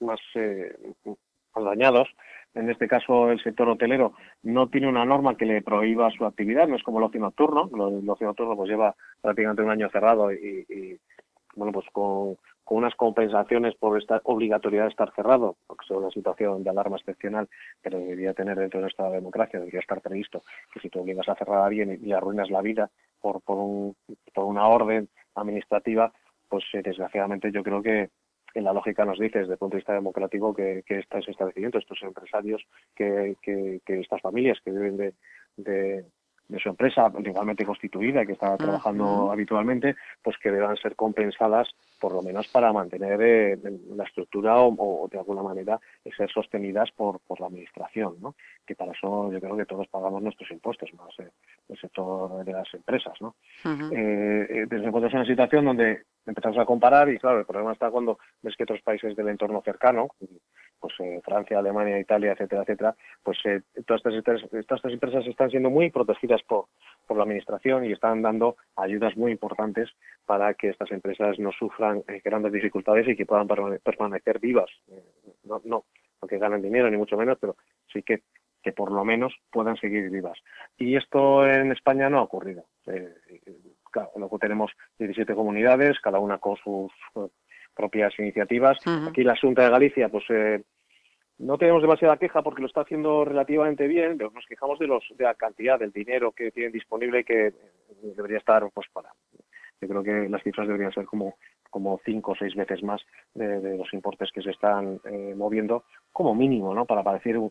más, 0.00 0.20
eh, 0.34 0.76
más 1.04 1.64
dañados. 1.64 2.08
En 2.54 2.68
este 2.68 2.86
caso, 2.86 3.30
el 3.30 3.42
sector 3.42 3.68
hotelero 3.68 4.12
no 4.42 4.68
tiene 4.68 4.88
una 4.88 5.04
norma 5.04 5.36
que 5.36 5.46
le 5.46 5.62
prohíba 5.62 6.10
su 6.10 6.26
actividad, 6.26 6.68
no 6.68 6.76
es 6.76 6.82
como 6.82 6.98
el 6.98 7.04
ocio 7.04 7.20
nocturno. 7.20 7.70
El 7.72 8.10
ocio 8.10 8.26
nocturno 8.26 8.56
pues 8.56 8.68
lleva 8.68 8.94
prácticamente 9.22 9.62
un 9.62 9.70
año 9.70 9.88
cerrado 9.90 10.32
y, 10.32 10.66
y 10.68 10.98
bueno, 11.54 11.72
pues 11.72 11.86
con, 11.92 12.36
unas 12.72 12.94
compensaciones 12.94 13.74
por 13.76 14.00
esta 14.00 14.20
obligatoriedad 14.24 14.84
de 14.84 14.90
estar 14.90 15.12
cerrado, 15.14 15.56
porque 15.66 15.84
es 15.84 15.90
una 15.90 16.10
situación 16.10 16.62
de 16.62 16.70
alarma 16.70 16.96
excepcional, 16.96 17.48
pero 17.82 17.98
debería 17.98 18.34
tener 18.34 18.58
dentro 18.58 18.78
de 18.78 18.82
nuestra 18.82 19.10
democracia, 19.10 19.58
debería 19.58 19.80
estar 19.80 20.00
previsto 20.00 20.42
que 20.72 20.80
si 20.80 20.88
tú 20.88 21.00
obligas 21.00 21.28
a 21.28 21.34
cerrar 21.34 21.58
a 21.58 21.66
alguien 21.66 21.98
y, 22.02 22.12
arruinas 22.12 22.50
la 22.50 22.62
vida 22.62 22.90
por, 23.20 23.40
por, 23.42 23.58
un, 23.58 23.96
por 24.34 24.44
una 24.44 24.66
orden 24.68 25.08
administrativa, 25.34 26.12
pues 26.48 26.64
eh, 26.72 26.82
desgraciadamente 26.82 27.52
yo 27.52 27.62
creo 27.62 27.82
que 27.82 28.10
en 28.54 28.64
la 28.64 28.72
lógica 28.72 29.04
nos 29.04 29.18
dice 29.18 29.40
desde 29.40 29.54
el 29.54 29.58
punto 29.58 29.76
de 29.76 29.80
vista 29.80 29.94
democrático 29.94 30.54
que, 30.54 30.82
que 30.86 30.98
estos 30.98 31.26
establecimientos, 31.28 31.82
estos 31.82 32.02
empresarios, 32.02 32.62
que, 32.94 33.36
que, 33.42 33.80
que, 33.86 34.00
estas 34.00 34.20
familias 34.20 34.58
que 34.62 34.70
viven 34.70 34.96
de 35.56 36.04
su 36.58 36.68
empresa 36.68 37.10
legalmente 37.18 37.64
constituida 37.64 38.26
que 38.26 38.32
está 38.32 38.56
trabajando 38.56 39.30
habitualmente, 39.30 39.96
pues 40.22 40.36
que 40.38 40.50
deban 40.50 40.76
ser 40.76 40.96
compensadas 40.96 41.68
por 42.00 42.12
lo 42.12 42.22
menos 42.22 42.48
para 42.48 42.72
mantener 42.72 43.20
eh, 43.22 43.58
la 43.94 44.04
estructura 44.04 44.60
o, 44.60 45.08
de 45.10 45.18
alguna 45.18 45.42
manera 45.42 45.80
ser 46.16 46.30
sostenidas 46.30 46.90
por, 46.90 47.20
por 47.20 47.40
la 47.40 47.46
administración, 47.46 48.16
¿no? 48.20 48.34
Que 48.66 48.74
para 48.74 48.92
eso 48.92 49.32
yo 49.32 49.40
creo 49.40 49.56
que 49.56 49.66
todos 49.66 49.86
pagamos 49.88 50.22
nuestros 50.22 50.50
impuestos, 50.50 50.92
más 50.94 51.16
eh, 51.20 51.30
el 51.68 51.78
sector 51.78 52.44
de 52.44 52.52
las 52.52 52.74
empresas, 52.74 53.14
¿no? 53.20 53.36
Eh, 53.64 54.66
desde 54.68 54.84
en 54.84 54.94
una 54.94 55.24
situación 55.24 55.64
donde 55.64 56.02
empezamos 56.26 56.58
a 56.58 56.64
comparar 56.64 57.08
y 57.08 57.18
claro, 57.18 57.40
el 57.40 57.46
problema 57.46 57.72
está 57.72 57.90
cuando 57.90 58.18
ves 58.42 58.56
que 58.56 58.64
otros 58.64 58.82
países 58.82 59.14
del 59.14 59.28
entorno 59.28 59.62
cercano, 59.62 60.08
pues 60.82 60.94
eh, 60.98 61.20
Francia, 61.24 61.58
Alemania, 61.58 61.98
Italia, 61.98 62.32
etcétera, 62.32 62.62
etcétera, 62.62 62.96
pues 63.22 63.38
eh, 63.44 63.62
todas, 63.86 64.04
estas, 64.12 64.42
estas 64.52 64.84
empresas 64.84 65.24
están 65.26 65.48
siendo 65.48 65.70
muy 65.70 65.90
protegidas 65.90 66.42
por, 66.42 66.66
por 67.06 67.16
la 67.16 67.22
administración 67.22 67.84
y 67.84 67.92
están 67.92 68.20
dando 68.20 68.56
ayudas 68.76 69.16
muy 69.16 69.30
importantes 69.30 69.88
para 70.26 70.52
que 70.54 70.70
estas 70.70 70.90
empresas 70.90 71.38
no 71.38 71.52
sufran 71.52 72.02
eh, 72.08 72.20
grandes 72.24 72.52
dificultades 72.52 73.08
y 73.08 73.16
que 73.16 73.24
puedan 73.24 73.46
permanecer 73.46 74.40
vivas. 74.40 74.70
no, 75.44 75.62
no, 75.64 75.84
que 76.28 76.38
ganen 76.38 76.62
dinero 76.62 76.90
ni 76.90 76.96
mucho 76.96 77.16
menos, 77.16 77.38
pero 77.40 77.56
sí 77.92 78.02
que 78.02 78.22
que 78.62 78.72
por 78.72 78.92
lo 78.92 79.04
menos 79.04 79.34
puedan 79.50 79.76
seguir 79.76 80.08
vivas. 80.08 80.38
Y 80.78 80.94
esto 80.94 81.44
en 81.44 81.72
España 81.72 82.08
no 82.08 82.18
ha 82.18 82.22
ocurrido. 82.22 82.64
claro, 83.90 84.12
luego 84.16 84.38
tenemos 84.38 84.70
17 85.00 85.34
comunidades, 85.34 85.98
cada 86.00 86.20
una 86.20 86.38
con 86.38 86.56
sus 86.58 86.92
propias 87.74 88.12
iniciativas. 88.18 88.78
Aquí 89.08 89.22
la 89.24 89.36
Junta 89.36 89.64
de 89.64 89.70
Galicia, 89.70 90.08
pues 90.08 90.24
eh, 90.30 90.62
no 91.38 91.58
tenemos 91.58 91.82
demasiada 91.82 92.16
queja 92.16 92.42
porque 92.42 92.62
lo 92.62 92.68
está 92.68 92.82
haciendo 92.82 93.24
relativamente 93.24 93.86
bien, 93.86 94.16
pero 94.16 94.30
nos 94.30 94.46
quejamos 94.46 94.78
de, 94.78 94.86
los, 94.86 95.04
de 95.16 95.24
la 95.24 95.34
cantidad 95.34 95.78
del 95.78 95.92
dinero 95.92 96.32
que 96.32 96.50
tienen 96.50 96.72
disponible 96.72 97.20
y 97.20 97.24
que 97.24 97.52
debería 98.02 98.38
estar 98.38 98.68
pues 98.72 98.86
para. 98.92 99.10
Yo 99.80 99.88
creo 99.88 100.02
que 100.04 100.28
las 100.28 100.42
cifras 100.44 100.68
deberían 100.68 100.92
ser 100.92 101.06
como 101.06 101.34
como 101.72 101.98
cinco 102.04 102.32
o 102.32 102.36
seis 102.36 102.54
veces 102.54 102.82
más 102.82 103.00
de, 103.34 103.78
los 103.78 103.92
importes 103.94 104.30
que 104.30 104.42
se 104.42 104.50
están 104.50 105.00
eh, 105.06 105.34
moviendo 105.34 105.84
como 106.12 106.34
mínimo, 106.34 106.74
¿no? 106.74 106.84
Para 106.84 107.02
parecer 107.02 107.38
un, 107.38 107.50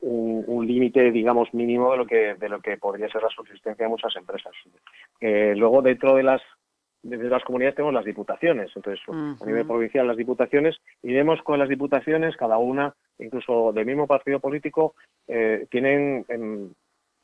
un, 0.00 0.66
límite, 0.66 1.10
digamos, 1.10 1.52
mínimo 1.52 1.90
de 1.90 1.98
lo 1.98 2.06
que 2.06 2.34
de 2.34 2.48
lo 2.48 2.60
que 2.60 2.76
podría 2.76 3.08
ser 3.08 3.22
la 3.22 3.28
subsistencia 3.30 3.84
de 3.84 3.90
muchas 3.90 4.14
empresas. 4.14 4.52
Eh, 5.20 5.54
luego 5.56 5.82
dentro 5.82 6.14
de 6.14 6.22
las 6.22 6.40
desde 7.08 7.28
las 7.28 7.44
comunidades 7.44 7.76
tenemos 7.76 7.94
las 7.94 8.04
diputaciones, 8.04 8.70
entonces 8.74 9.00
a 9.08 9.44
nivel 9.46 9.66
provincial 9.66 10.06
las 10.06 10.16
diputaciones 10.16 10.76
y 11.02 11.12
vemos 11.12 11.40
con 11.42 11.58
las 11.58 11.68
diputaciones 11.68 12.36
cada 12.36 12.58
una, 12.58 12.94
incluso 13.18 13.72
del 13.72 13.86
mismo 13.86 14.06
partido 14.06 14.40
político, 14.40 14.94
eh, 15.28 15.66
tienen 15.70 16.24
em, 16.28 16.70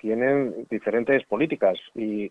tienen 0.03 0.67
diferentes 0.69 1.25
políticas 1.27 1.79
y, 1.95 2.29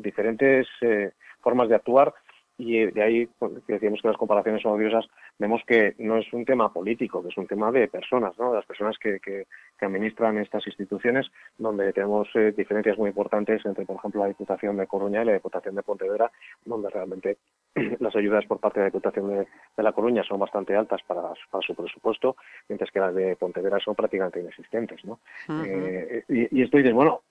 diferentes 0.00 0.68
eh, 0.82 1.10
formas 1.40 1.68
de 1.68 1.74
actuar 1.74 2.14
y 2.58 2.86
de 2.86 3.02
ahí 3.02 3.26
pues, 3.38 3.52
decíamos 3.68 4.02
que 4.02 4.08
las 4.08 4.16
comparaciones 4.16 4.62
son 4.62 4.72
odiosas, 4.72 5.08
vemos 5.38 5.62
que 5.64 5.94
no 5.98 6.18
es 6.18 6.30
un 6.32 6.44
tema 6.44 6.72
político, 6.72 7.22
que 7.22 7.28
es 7.28 7.36
un 7.36 7.46
tema 7.46 7.70
de 7.70 7.86
personas, 7.86 8.36
¿no? 8.36 8.50
de 8.50 8.56
las 8.56 8.66
personas 8.66 8.98
que, 8.98 9.20
que, 9.20 9.46
administran 9.80 10.36
estas 10.38 10.66
instituciones, 10.66 11.30
donde 11.56 11.92
tenemos 11.92 12.28
eh, 12.34 12.52
diferencias 12.56 12.98
muy 12.98 13.10
importantes 13.10 13.64
entre, 13.64 13.86
por 13.86 13.94
ejemplo, 13.96 14.22
la 14.22 14.26
Diputación 14.26 14.76
de 14.76 14.88
Coruña 14.88 15.22
y 15.22 15.26
la 15.26 15.34
Diputación 15.34 15.76
de 15.76 15.84
Pontevedra, 15.84 16.32
donde 16.64 16.90
realmente 16.90 17.38
las 18.00 18.16
ayudas 18.16 18.44
por 18.46 18.58
parte 18.58 18.80
de 18.80 18.86
la 18.86 18.90
Diputación 18.90 19.28
de, 19.28 19.46
La 19.76 19.92
Coruña 19.92 20.24
son 20.24 20.40
bastante 20.40 20.74
altas 20.74 21.00
para, 21.06 21.32
su 21.60 21.76
presupuesto, 21.76 22.36
mientras 22.68 22.90
que 22.90 22.98
las 22.98 23.14
de 23.14 23.36
Pontevedra 23.36 23.78
son 23.78 23.94
prácticamente 23.94 24.40
inexistentes. 24.40 25.04
¿no? 25.04 25.20
Eh, 25.64 26.24
y, 26.28 26.58
y 26.58 26.62
esto 26.64 26.76
dices, 26.76 26.92
bueno, 26.92 27.22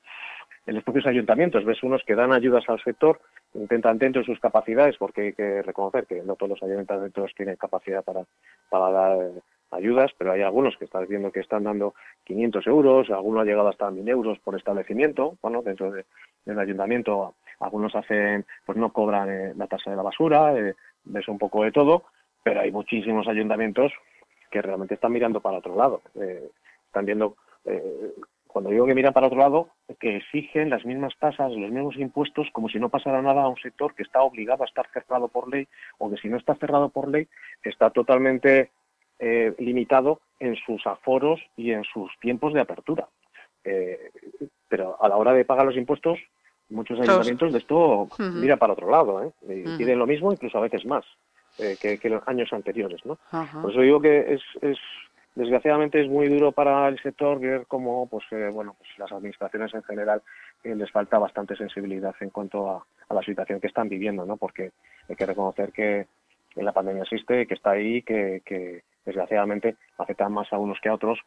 en 0.67 0.75
los 0.75 0.83
propios 0.83 1.07
ayuntamientos. 1.07 1.65
Ves 1.65 1.81
unos 1.81 2.03
que 2.03 2.13
dan 2.13 2.33
ayudas 2.33 2.63
al 2.67 2.81
sector, 2.83 3.19
intentan 3.53 3.97
dentro 3.97 4.21
de 4.21 4.25
sus 4.25 4.39
capacidades, 4.39 4.97
porque 4.97 5.21
hay 5.21 5.33
que 5.33 5.61
reconocer 5.63 6.05
que 6.05 6.21
no 6.21 6.35
todos 6.35 6.51
los 6.51 6.63
ayuntamientos 6.63 7.31
tienen 7.35 7.55
capacidad 7.55 8.03
para, 8.03 8.25
para 8.69 8.91
dar 8.91 9.17
eh, 9.17 9.31
ayudas, 9.71 10.11
pero 10.17 10.33
hay 10.33 10.41
algunos 10.41 10.75
que 10.77 10.85
estás 10.85 11.07
viendo 11.07 11.31
que 11.31 11.39
están 11.39 11.63
dando 11.63 11.95
500 12.25 12.67
euros, 12.67 13.09
algunos 13.09 13.41
ha 13.41 13.45
llegado 13.45 13.69
hasta 13.69 13.89
1.000 13.89 14.09
euros 14.09 14.39
por 14.39 14.55
establecimiento, 14.55 15.37
bueno, 15.41 15.61
dentro 15.61 15.91
del 15.91 16.59
ayuntamiento 16.59 17.35
algunos 17.59 17.95
hacen, 17.95 18.45
pues 18.65 18.77
no 18.77 18.91
cobran 18.91 19.29
eh, 19.29 19.53
la 19.55 19.67
tasa 19.67 19.89
de 19.89 19.97
la 19.97 20.03
basura, 20.03 20.53
eh, 20.57 20.75
ves 21.05 21.27
un 21.29 21.37
poco 21.37 21.63
de 21.63 21.71
todo, 21.71 22.03
pero 22.43 22.59
hay 22.59 22.71
muchísimos 22.71 23.27
ayuntamientos 23.27 23.93
que 24.51 24.61
realmente 24.61 24.95
están 24.95 25.11
mirando 25.11 25.41
para 25.41 25.57
otro 25.57 25.75
lado, 25.75 26.01
están 26.15 27.05
viendo 27.05 27.35
cuando 28.57 28.71
digo 28.71 28.87
que 28.87 28.95
miran 28.95 29.13
para 29.13 29.27
otro 29.27 29.37
lado, 29.37 29.69
que 29.99 30.17
exigen 30.17 30.71
las 30.71 30.83
mismas 30.83 31.13
tasas, 31.19 31.51
los 31.51 31.69
mismos 31.69 31.95
impuestos, 31.97 32.47
como 32.51 32.69
si 32.69 32.79
no 32.79 32.89
pasara 32.89 33.21
nada 33.21 33.43
a 33.43 33.47
un 33.47 33.57
sector 33.57 33.93
que 33.93 34.01
está 34.01 34.23
obligado 34.23 34.63
a 34.63 34.65
estar 34.65 34.89
cerrado 34.91 35.27
por 35.27 35.47
ley, 35.47 35.67
o 35.99 36.09
que 36.09 36.17
si 36.17 36.27
no 36.27 36.37
está 36.37 36.55
cerrado 36.55 36.89
por 36.89 37.07
ley, 37.07 37.27
está 37.63 37.91
totalmente 37.91 38.71
eh, 39.19 39.53
limitado 39.59 40.21
en 40.39 40.55
sus 40.55 40.87
aforos 40.87 41.39
y 41.55 41.69
en 41.69 41.83
sus 41.83 42.11
tiempos 42.19 42.51
de 42.51 42.61
apertura. 42.61 43.07
Eh, 43.63 44.09
pero 44.67 44.97
a 44.99 45.07
la 45.07 45.17
hora 45.17 45.33
de 45.33 45.45
pagar 45.45 45.67
los 45.67 45.77
impuestos, 45.77 46.17
muchos 46.69 46.99
ayuntamientos 46.99 47.53
de 47.53 47.59
esto 47.59 48.07
miran 48.17 48.57
para 48.57 48.73
otro 48.73 48.89
lado, 48.89 49.23
¿eh? 49.23 49.31
y 49.49 49.77
piden 49.77 49.99
lo 49.99 50.07
mismo, 50.07 50.33
incluso 50.33 50.57
a 50.57 50.61
veces 50.61 50.83
más. 50.83 51.05
que, 51.79 51.99
que, 51.99 52.09
los 52.09 52.27
años 52.27 52.51
anteriores, 52.53 53.05
¿no? 53.05 53.19
Por 53.61 53.69
eso 53.69 53.81
digo 53.81 54.01
que 54.01 54.33
es, 54.33 54.41
es 54.61 54.79
desgraciadamente 55.37 56.01
es 56.01 56.09
muy 56.09 56.27
duro 56.27 56.51
para 56.51 56.87
el 56.87 56.99
sector 57.01 57.39
ver 57.39 57.65
cómo 57.67 58.07
pues 58.07 58.25
eh, 58.31 58.49
bueno 58.51 58.75
pues 58.77 58.89
las 58.97 59.11
administraciones 59.11 59.73
en 59.73 59.83
general 59.83 60.21
eh, 60.63 60.75
les 60.75 60.91
falta 60.91 61.19
bastante 61.19 61.55
sensibilidad 61.55 62.15
en 62.21 62.31
cuanto 62.31 62.69
a, 62.71 62.85
la 63.13 63.21
situación 63.21 63.61
que 63.61 63.67
están 63.67 63.87
viviendo 63.87 64.25
no 64.25 64.37
porque 64.37 64.71
hay 65.07 65.15
que 65.15 65.25
reconocer 65.25 65.71
que 65.71 66.07
la 66.55 66.73
pandemia 66.73 67.03
existe 67.03 67.45
que 67.45 67.53
está 67.53 67.71
ahí 67.71 68.01
que, 68.01 68.41
que 68.43 68.81
desgraciadamente 69.05 69.75
afecta 69.97 70.27
más 70.27 70.51
a 70.51 70.57
unos 70.57 70.79
que 70.81 70.89
a 70.89 70.95
otros 70.95 71.19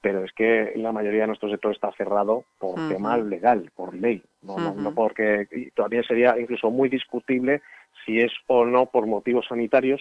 pero 0.00 0.24
es 0.24 0.32
que 0.32 0.72
la 0.76 0.92
mayoría 0.92 1.22
de 1.22 1.26
nuestro 1.26 1.50
sector 1.50 1.72
está 1.72 1.90
cerrado 1.92 2.44
por 2.60 2.76
tema 2.88 3.16
legal, 3.18 3.72
por 3.74 3.94
ley, 3.94 4.22
no, 4.42 4.56
no, 4.72 4.94
porque 4.94 5.48
todavía 5.74 6.04
sería 6.04 6.38
incluso 6.38 6.70
muy 6.70 6.88
discutible 6.88 7.62
si 8.06 8.20
es 8.20 8.30
o 8.46 8.64
no 8.64 8.86
por 8.86 9.08
motivos 9.08 9.46
sanitarios 9.48 10.00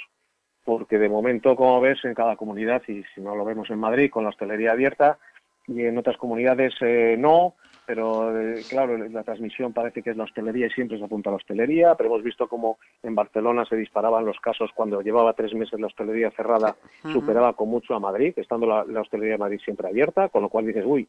porque 0.68 0.98
de 0.98 1.08
momento, 1.08 1.56
como 1.56 1.80
ves, 1.80 2.04
en 2.04 2.14
cada 2.14 2.36
comunidad, 2.36 2.82
y 2.90 3.02
si 3.16 3.22
no 3.22 3.38
lo 3.38 3.46
vemos 3.46 3.70
en 3.70 3.80
Madrid, 3.80 4.12
con 4.12 4.26
la 4.26 4.32
hostelería 4.32 4.74
abierta, 4.74 5.18
y 5.66 5.86
en 5.86 5.98
otras 5.98 6.18
comunidades 6.18 6.74
eh, 6.82 7.16
no, 7.18 7.54
pero 7.86 8.38
eh, 8.38 8.62
claro, 8.70 8.98
la 8.98 9.24
transmisión 9.24 9.72
parece 9.72 10.04
que 10.04 10.10
es 10.10 10.18
la 10.18 10.26
hostelería 10.26 10.68
y 10.68 10.72
siempre 10.72 10.98
se 10.98 11.06
apunta 11.06 11.30
a 11.30 11.32
la 11.32 11.38
hostelería, 11.38 11.96
pero 11.96 12.10
hemos 12.10 12.22
visto 12.22 12.50
como 12.50 12.80
en 13.02 13.16
Barcelona 13.16 13.64
se 13.64 13.78
disparaban 13.78 14.26
los 14.26 14.42
casos 14.42 14.70
cuando 14.76 15.02
llevaba 15.02 15.32
tres 15.32 15.54
meses 15.54 15.80
la 15.80 15.88
hostelería 15.88 16.32
cerrada, 16.32 16.76
superaba 17.14 17.54
con 17.54 17.70
mucho 17.70 17.96
a 17.96 18.02
Madrid, 18.02 18.34
estando 18.36 18.68
la, 18.68 19.00
hostelería 19.00 19.36
de 19.36 19.40
Madrid 19.40 19.62
siempre 19.64 19.88
abierta, 19.88 20.28
con 20.28 20.42
lo 20.42 20.50
cual 20.50 20.66
dices, 20.66 20.84
uy, 20.86 21.08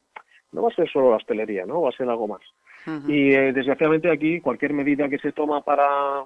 no 0.53 0.63
va 0.63 0.69
a 0.69 0.77
ser 0.77 0.89
solo 0.89 1.11
la 1.11 1.17
hostelería, 1.17 1.67
¿no? 1.67 1.83
Va 1.83 1.89
a 1.89 1.97
ser 1.97 2.09
algo 2.09 2.29
más. 2.29 2.43
Y 3.09 3.33
eh, 3.33 3.53
desgraciadamente 3.53 4.09
aquí 4.09 4.41
cualquier 4.41 4.73
medida 4.73 5.09
que 5.09 5.19
se 5.19 5.33
toma 5.33 5.63
para, 5.63 6.25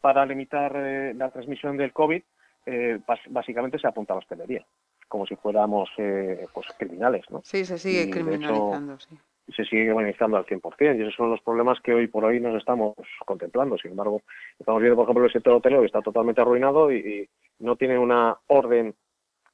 para 0.00 0.24
limitar 0.26 0.72
eh, 0.76 1.14
la 1.14 1.30
transmisión 1.30 1.76
del 1.76 1.92
COVID, 1.92 2.22
eh, 2.66 2.98
básicamente 3.28 3.78
se 3.78 3.86
apunta 3.86 4.12
a 4.12 4.16
la 4.16 4.20
hostelería, 4.20 4.64
como 5.08 5.26
si 5.26 5.36
fuéramos 5.36 5.90
eh, 5.98 6.46
pues, 6.52 6.66
criminales. 6.78 7.24
¿no? 7.30 7.40
Sí, 7.44 7.64
se 7.64 7.78
sigue 7.78 8.10
criminalizando, 8.10 8.98
sí. 8.98 9.16
Se 9.54 9.64
sigue 9.64 9.86
criminalizando 9.86 10.36
al 10.36 10.46
100%, 10.46 10.96
y 10.96 11.02
esos 11.02 11.14
son 11.14 11.30
los 11.30 11.40
problemas 11.40 11.80
que 11.80 11.92
hoy 11.92 12.06
por 12.06 12.24
hoy 12.24 12.38
nos 12.38 12.56
estamos 12.56 12.94
contemplando. 13.26 13.76
Sin 13.78 13.92
embargo, 13.92 14.22
estamos 14.58 14.80
viendo, 14.80 14.96
por 14.96 15.04
ejemplo, 15.04 15.24
el 15.24 15.32
sector 15.32 15.54
hotelero 15.54 15.80
que 15.80 15.86
está 15.86 16.02
totalmente 16.02 16.40
arruinado 16.40 16.92
y, 16.92 17.28
no 17.58 17.76
tiene 17.76 17.98
una 17.98 18.38
orden 18.46 18.94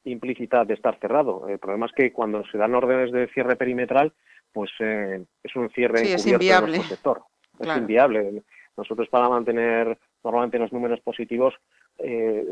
implícita 0.05 0.65
de 0.65 0.75
estar 0.75 0.97
cerrado. 1.01 1.49
El 1.49 1.59
problema 1.59 1.87
es 1.87 1.93
que 1.93 2.13
cuando 2.13 2.45
se 2.47 2.57
dan 2.57 2.73
órdenes 2.73 3.11
de 3.11 3.27
cierre 3.27 3.57
perimetral, 3.57 4.13
pues 4.53 4.71
es 4.79 5.57
un 5.57 5.69
cierre 5.71 6.05
sí, 6.05 6.13
es 6.13 6.25
inviable. 6.25 6.79
sector. 6.83 7.25
Es 7.59 7.77
inviable. 7.77 8.45
Nosotros 8.77 9.09
para 9.09 9.29
mantener 9.29 9.99
normalmente 10.27 10.59
los 10.59 10.73
números 10.73 11.01
positivos, 11.01 11.55
eh, 11.99 12.45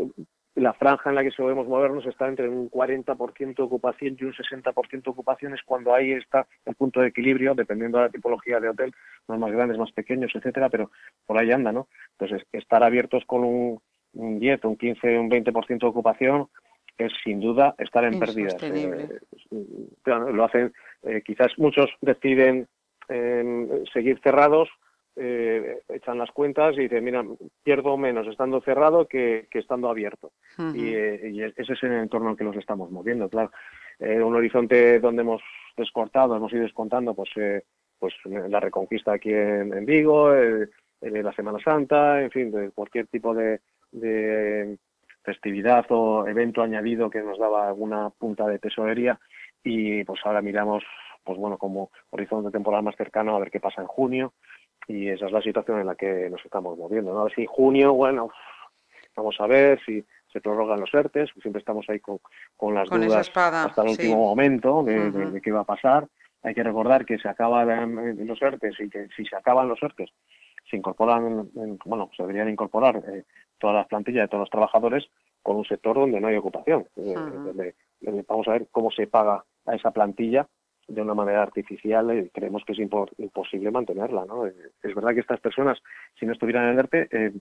la 0.54 0.72
franja 0.74 1.10
en 1.10 1.16
la 1.16 1.24
que 1.24 1.32
solemos 1.32 1.66
movernos 1.66 2.06
está 2.06 2.28
entre 2.28 2.48
un 2.48 2.70
40% 2.70 3.58
ocupación 3.58 4.16
y 4.18 4.24
un 4.24 4.32
60% 4.32 5.08
ocupaciones 5.08 5.60
cuando 5.66 5.92
ahí 5.92 6.12
está 6.12 6.46
el 6.64 6.76
punto 6.76 7.00
de 7.00 7.08
equilibrio, 7.08 7.54
dependiendo 7.56 7.98
de 7.98 8.04
la 8.04 8.10
tipología 8.10 8.60
de 8.60 8.68
hotel, 8.68 8.94
los 9.26 9.38
más 9.38 9.50
grandes, 9.50 9.76
más 9.76 9.90
pequeños, 9.90 10.30
etcétera, 10.32 10.68
pero 10.68 10.92
por 11.26 11.36
ahí 11.36 11.50
anda, 11.50 11.72
¿no? 11.72 11.88
Entonces, 12.12 12.46
estar 12.52 12.84
abiertos 12.84 13.24
con 13.26 13.42
un, 13.42 13.80
10, 14.12 14.64
un 14.64 14.76
15, 14.76 15.18
un 15.18 15.28
20% 15.28 15.78
de 15.80 15.86
ocupación 15.86 16.46
es 16.96 17.12
sin 17.24 17.40
duda 17.40 17.74
estar 17.78 18.04
en 18.04 18.20
pérdidas. 18.20 18.54
Eh, 18.62 19.08
lo 20.06 20.44
hacen, 20.44 20.72
eh, 21.02 21.22
quizás 21.26 21.58
muchos 21.58 21.90
deciden 22.00 22.68
seguir 23.92 24.18
cerrados 24.22 24.70
eh, 25.16 25.80
echan 25.88 26.18
las 26.18 26.30
cuentas 26.32 26.76
y 26.76 26.82
dicen, 26.82 27.04
mira, 27.04 27.24
pierdo 27.62 27.96
menos 27.96 28.26
estando 28.26 28.60
cerrado 28.60 29.06
que, 29.06 29.46
estando 29.52 29.88
abierto. 29.88 30.32
Eh, 30.74 31.30
y, 31.32 31.42
ese 31.42 31.72
es 31.72 31.82
el 31.82 31.92
entorno 31.92 32.30
en 32.30 32.36
que 32.36 32.44
nos 32.44 32.56
estamos 32.56 32.90
moviendo, 32.90 33.28
claro. 33.28 33.50
Eh, 33.98 34.20
un 34.20 34.34
horizonte 34.34 34.98
donde 34.98 35.22
hemos 35.22 35.42
descortado, 35.76 36.36
hemos 36.36 36.52
ido 36.52 36.62
descontando, 36.62 37.14
pues, 37.14 37.30
pues 37.98 38.14
la 38.24 38.60
Reconquista 38.60 39.12
aquí 39.12 39.32
en, 39.32 39.86
Vigo, 39.86 40.32
la 41.00 41.32
Semana 41.32 41.58
Santa, 41.62 42.22
en 42.22 42.30
fin, 42.30 42.50
de 42.50 42.70
cualquier 42.70 43.06
tipo 43.06 43.34
de, 43.34 43.60
de 43.92 44.78
festividad 45.24 45.86
o 45.90 46.26
evento 46.28 46.62
añadido 46.62 47.10
que 47.10 47.22
nos 47.22 47.38
daba 47.38 47.68
alguna 47.68 48.10
punta 48.10 48.46
de 48.46 48.58
tesorería 48.58 49.18
y 49.62 50.04
pues 50.04 50.20
ahora 50.24 50.42
miramos 50.42 50.84
pues 51.24 51.38
bueno 51.38 51.56
como 51.56 51.90
horizonte 52.10 52.50
temporal 52.50 52.82
más 52.82 52.96
cercano 52.96 53.34
a 53.34 53.38
ver 53.38 53.50
qué 53.50 53.58
pasa 53.58 53.80
en 53.80 53.86
junio 53.86 54.34
y 54.88 55.08
esa 55.08 55.26
es 55.26 55.32
la 55.32 55.42
situación 55.42 55.80
en 55.80 55.86
la 55.86 55.94
que 55.94 56.28
nos 56.30 56.44
estamos 56.44 56.78
moviendo 56.78 57.12
¿no? 57.12 57.20
a 57.20 57.24
ver 57.24 57.34
si 57.34 57.46
junio 57.46 57.94
bueno 57.94 58.30
vamos 59.16 59.36
a 59.38 59.46
ver 59.46 59.80
si 59.84 60.04
se 60.32 60.40
prorrogan 60.40 60.80
los 60.80 60.92
ERTES 60.92 61.30
siempre 61.40 61.60
estamos 61.60 61.86
ahí 61.88 62.00
con, 62.00 62.18
con 62.56 62.74
las 62.74 62.88
dudas 62.88 63.30
hasta 63.34 63.82
el 63.82 63.88
último 63.88 64.16
momento 64.16 64.82
de, 64.82 65.40
qué 65.42 65.52
va 65.52 65.60
a 65.60 65.64
pasar 65.64 66.08
hay 66.42 66.54
que 66.54 66.62
recordar 66.62 67.06
que 67.06 67.18
se 67.18 67.28
acaban 67.28 68.26
los 68.26 68.42
ERTES 68.42 68.80
y 68.80 68.90
que 68.90 69.08
si 69.16 69.24
se 69.24 69.36
acaban 69.36 69.68
los 69.68 69.82
ERTES 69.82 70.10
se 70.68 70.76
incorporan, 70.76 71.50
bueno, 71.84 72.10
se 72.16 72.22
deberían 72.22 72.48
incorporar 72.48 73.02
eh, 73.08 73.24
todas 73.58 73.76
las 73.76 73.86
plantillas 73.86 74.24
de 74.24 74.28
todos 74.28 74.40
los 74.40 74.50
trabajadores 74.50 75.04
con 75.42 75.56
un 75.56 75.64
sector 75.64 75.96
donde 75.96 76.20
no 76.20 76.28
hay 76.28 76.36
ocupación. 76.36 76.86
Eh, 76.96 77.74
vamos 78.26 78.48
a 78.48 78.52
ver 78.52 78.66
cómo 78.70 78.90
se 78.90 79.06
paga 79.06 79.44
a 79.66 79.74
esa 79.74 79.90
plantilla 79.90 80.48
de 80.88 81.02
una 81.02 81.14
manera 81.14 81.42
artificial 81.42 82.16
y 82.16 82.28
creemos 82.30 82.64
que 82.64 82.72
es 82.72 82.78
imposible 82.78 83.70
mantenerla. 83.70 84.24
¿no? 84.24 84.46
Eh, 84.46 84.54
es 84.82 84.94
verdad 84.94 85.14
que 85.14 85.20
estas 85.20 85.40
personas, 85.40 85.78
si 86.18 86.26
no 86.26 86.32
estuvieran 86.32 86.64
en 86.64 86.70
el 86.70 86.78
ERTE, 86.78 87.08
eh, 87.10 87.32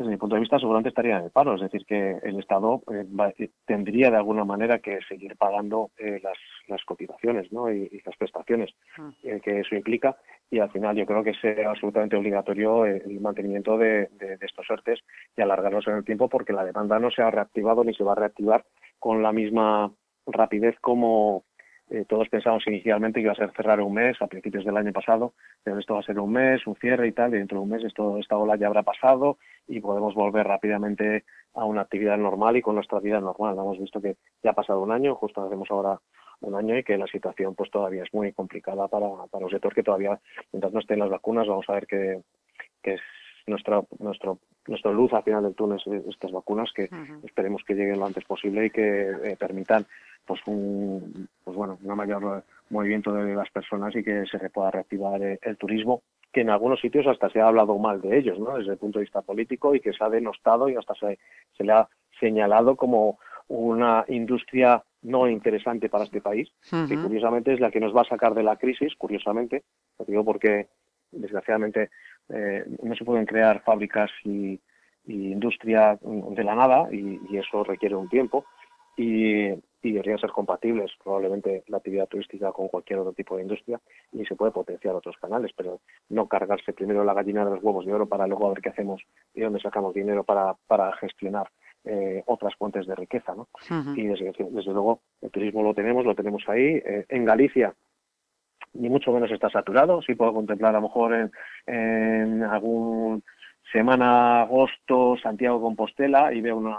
desde 0.00 0.12
mi 0.12 0.16
punto 0.16 0.34
de 0.34 0.40
vista, 0.40 0.58
seguramente 0.58 0.88
estaría 0.88 1.18
en 1.18 1.24
el 1.24 1.30
paro. 1.30 1.54
Es 1.54 1.60
decir, 1.60 1.84
que 1.84 2.18
el 2.22 2.38
Estado 2.38 2.82
eh, 2.90 3.04
eh, 3.38 3.50
tendría 3.66 4.10
de 4.10 4.16
alguna 4.16 4.46
manera 4.46 4.78
que 4.78 4.98
seguir 5.06 5.36
pagando 5.36 5.90
eh, 5.98 6.18
las, 6.22 6.38
las, 6.68 6.82
cotizaciones 6.84 7.52
¿no? 7.52 7.70
y, 7.70 8.02
las 8.06 8.16
prestaciones 8.16 8.70
ah. 8.96 9.10
que 9.22 9.60
eso 9.60 9.74
implica. 9.74 10.16
Y 10.50 10.58
al 10.58 10.70
final 10.70 10.96
yo 10.96 11.04
creo 11.04 11.22
que 11.22 11.30
es 11.30 11.66
absolutamente 11.66 12.16
obligatorio 12.16 12.86
el 12.86 13.20
mantenimiento 13.20 13.76
de, 13.76 14.08
de, 14.12 14.38
estos 14.40 14.68
ERTES 14.70 15.00
y 15.36 15.42
alargarlos 15.42 15.86
en 15.86 15.96
el 15.96 16.04
tiempo 16.04 16.30
porque 16.30 16.54
la 16.54 16.64
demanda 16.64 16.98
no 16.98 17.10
se 17.10 17.20
ha 17.20 17.30
reactivado 17.30 17.84
ni 17.84 17.92
se 17.92 18.02
va 18.02 18.12
a 18.12 18.16
reactivar 18.16 18.64
con 18.98 19.22
la 19.22 19.32
misma 19.32 19.92
rapidez 20.26 20.76
como, 20.80 21.44
eh, 21.90 22.04
todos 22.08 22.28
pensamos 22.28 22.64
inicialmente 22.66 23.18
que 23.18 23.24
iba 23.24 23.32
a 23.32 23.36
ser 23.36 23.50
cerrar 23.52 23.80
un 23.80 23.92
mes 23.92 24.16
a 24.22 24.28
principios 24.28 24.64
del 24.64 24.76
año 24.76 24.92
pasado, 24.92 25.34
pero 25.62 25.78
esto 25.78 25.94
va 25.94 26.00
a 26.00 26.04
ser 26.04 26.20
un 26.20 26.32
mes, 26.32 26.64
un 26.66 26.76
cierre 26.76 27.08
y 27.08 27.12
tal, 27.12 27.34
y 27.34 27.38
dentro 27.38 27.58
de 27.58 27.64
un 27.64 27.68
mes 27.68 27.82
esto, 27.82 28.18
esta 28.18 28.36
ola 28.36 28.56
ya 28.56 28.68
habrá 28.68 28.84
pasado 28.84 29.38
y 29.66 29.80
podemos 29.80 30.14
volver 30.14 30.46
rápidamente 30.46 31.24
a 31.54 31.64
una 31.64 31.82
actividad 31.82 32.16
normal 32.16 32.56
y 32.56 32.62
con 32.62 32.76
nuestra 32.76 33.00
vida 33.00 33.20
normal. 33.20 33.56
Hemos 33.58 33.78
visto 33.78 34.00
que 34.00 34.16
ya 34.42 34.50
ha 34.50 34.54
pasado 34.54 34.80
un 34.80 34.92
año, 34.92 35.16
justo 35.16 35.44
hacemos 35.44 35.68
ahora 35.70 35.98
un 36.40 36.54
año 36.54 36.78
y 36.78 36.84
que 36.84 36.96
la 36.96 37.06
situación 37.08 37.54
pues 37.56 37.70
todavía 37.70 38.04
es 38.04 38.14
muy 38.14 38.32
complicada 38.32 38.86
para, 38.86 39.08
para 39.30 39.44
un 39.44 39.50
sector 39.50 39.74
que 39.74 39.82
todavía, 39.82 40.18
mientras 40.52 40.72
no 40.72 40.78
estén 40.80 41.00
las 41.00 41.10
vacunas, 41.10 41.48
vamos 41.48 41.68
a 41.68 41.72
ver 41.74 41.86
que 41.86 42.22
es 42.84 43.00
nuestra, 43.50 43.82
nuestro, 43.98 44.38
nuestra 44.66 44.92
luz 44.92 45.12
al 45.12 45.22
final 45.22 45.42
del 45.42 45.54
túnel 45.54 45.80
estas 46.08 46.32
vacunas 46.32 46.70
que 46.74 46.88
esperemos 47.24 47.62
que 47.64 47.74
lleguen 47.74 47.98
lo 47.98 48.06
antes 48.06 48.24
posible 48.24 48.66
y 48.66 48.70
que 48.70 49.10
eh, 49.10 49.36
permitan 49.38 49.84
pues 50.24 50.40
un 50.46 51.28
pues 51.44 51.56
bueno 51.56 51.78
un 51.82 51.96
mayor 51.96 52.44
movimiento 52.70 53.12
de 53.12 53.34
las 53.34 53.50
personas 53.50 53.94
y 53.96 54.02
que 54.02 54.24
se 54.26 54.50
pueda 54.50 54.70
reactivar 54.70 55.22
eh, 55.22 55.38
el, 55.42 55.56
turismo 55.56 56.02
que 56.32 56.42
en 56.42 56.50
algunos 56.50 56.80
sitios 56.80 57.06
hasta 57.06 57.28
se 57.30 57.40
ha 57.40 57.48
hablado 57.48 57.76
mal 57.78 58.00
de 58.00 58.16
ellos 58.16 58.38
¿no? 58.38 58.56
desde 58.56 58.72
el 58.72 58.78
punto 58.78 58.98
de 58.98 59.04
vista 59.04 59.22
político 59.22 59.74
y 59.74 59.80
que 59.80 59.92
se 59.92 60.04
ha 60.04 60.08
denostado 60.08 60.68
y 60.68 60.76
hasta 60.76 60.94
se, 60.94 61.18
se 61.56 61.64
le 61.64 61.72
ha 61.72 61.88
señalado 62.18 62.76
como 62.76 63.18
una 63.48 64.04
industria 64.08 64.84
no 65.02 65.28
interesante 65.28 65.88
para 65.88 66.04
este 66.04 66.20
país, 66.20 66.48
que 66.70 66.96
curiosamente 66.96 67.52
es 67.52 67.60
la 67.60 67.70
que 67.70 67.80
nos 67.80 67.94
va 67.96 68.02
a 68.02 68.08
sacar 68.08 68.34
de 68.34 68.42
la 68.42 68.56
crisis, 68.56 68.94
curiosamente, 68.96 69.64
lo 69.98 70.04
digo 70.04 70.24
porque 70.24 70.68
desgraciadamente 71.12 71.90
eh, 72.28 72.64
no 72.82 72.94
se 72.94 73.04
pueden 73.04 73.26
crear 73.26 73.62
fábricas 73.62 74.10
y, 74.24 74.60
industria 75.06 75.98
de 76.02 76.44
la 76.44 76.54
nada 76.54 76.88
y, 76.92 77.18
eso 77.36 77.64
requiere 77.64 77.96
un 77.96 78.08
tiempo 78.08 78.44
y, 78.96 79.48
deberían 79.82 80.18
ser 80.18 80.30
compatibles 80.30 80.92
probablemente 81.02 81.64
la 81.68 81.78
actividad 81.78 82.06
turística 82.06 82.52
con 82.52 82.68
cualquier 82.68 82.98
otro 82.98 83.14
tipo 83.14 83.36
de 83.36 83.42
industria 83.42 83.80
y 84.12 84.24
se 84.26 84.36
puede 84.36 84.52
potenciar 84.52 84.94
otros 84.94 85.16
canales, 85.16 85.52
pero 85.56 85.80
no 86.10 86.28
cargarse 86.28 86.74
primero 86.74 87.02
la 87.02 87.14
gallina 87.14 87.44
de 87.44 87.52
los 87.52 87.64
huevos 87.64 87.86
de 87.86 87.94
oro 87.94 88.06
para 88.06 88.26
luego 88.26 88.50
ver 88.50 88.60
qué 88.60 88.68
hacemos 88.68 89.02
y 89.34 89.40
dónde 89.40 89.58
sacamos 89.58 89.94
dinero 89.94 90.22
para, 90.22 90.54
para 90.68 90.92
gestionar 90.96 91.50
eh, 91.84 92.22
otras 92.26 92.54
fuentes 92.56 92.86
de 92.86 92.94
riqueza. 92.94 93.34
¿no? 93.34 93.48
Y 93.96 94.06
desde, 94.06 94.32
desde, 94.50 94.72
luego 94.72 95.00
el 95.22 95.30
turismo 95.30 95.62
lo 95.62 95.72
tenemos, 95.72 96.04
lo 96.04 96.14
tenemos 96.14 96.46
ahí. 96.46 96.80
Eh, 96.84 97.06
en 97.08 97.24
Galicia 97.24 97.74
ni 98.74 98.88
mucho 98.88 99.12
menos 99.12 99.30
está 99.30 99.50
saturado. 99.50 100.02
Sí 100.02 100.14
puedo 100.14 100.32
contemplar 100.34 100.74
a 100.74 100.80
lo 100.80 100.88
mejor 100.88 101.30
en, 101.66 102.42
algún 102.44 103.22
semana, 103.72 104.42
agosto, 104.42 105.16
Santiago 105.22 105.60
Compostela 105.60 106.32
y 106.32 106.40
veo 106.40 106.56
una, 106.56 106.78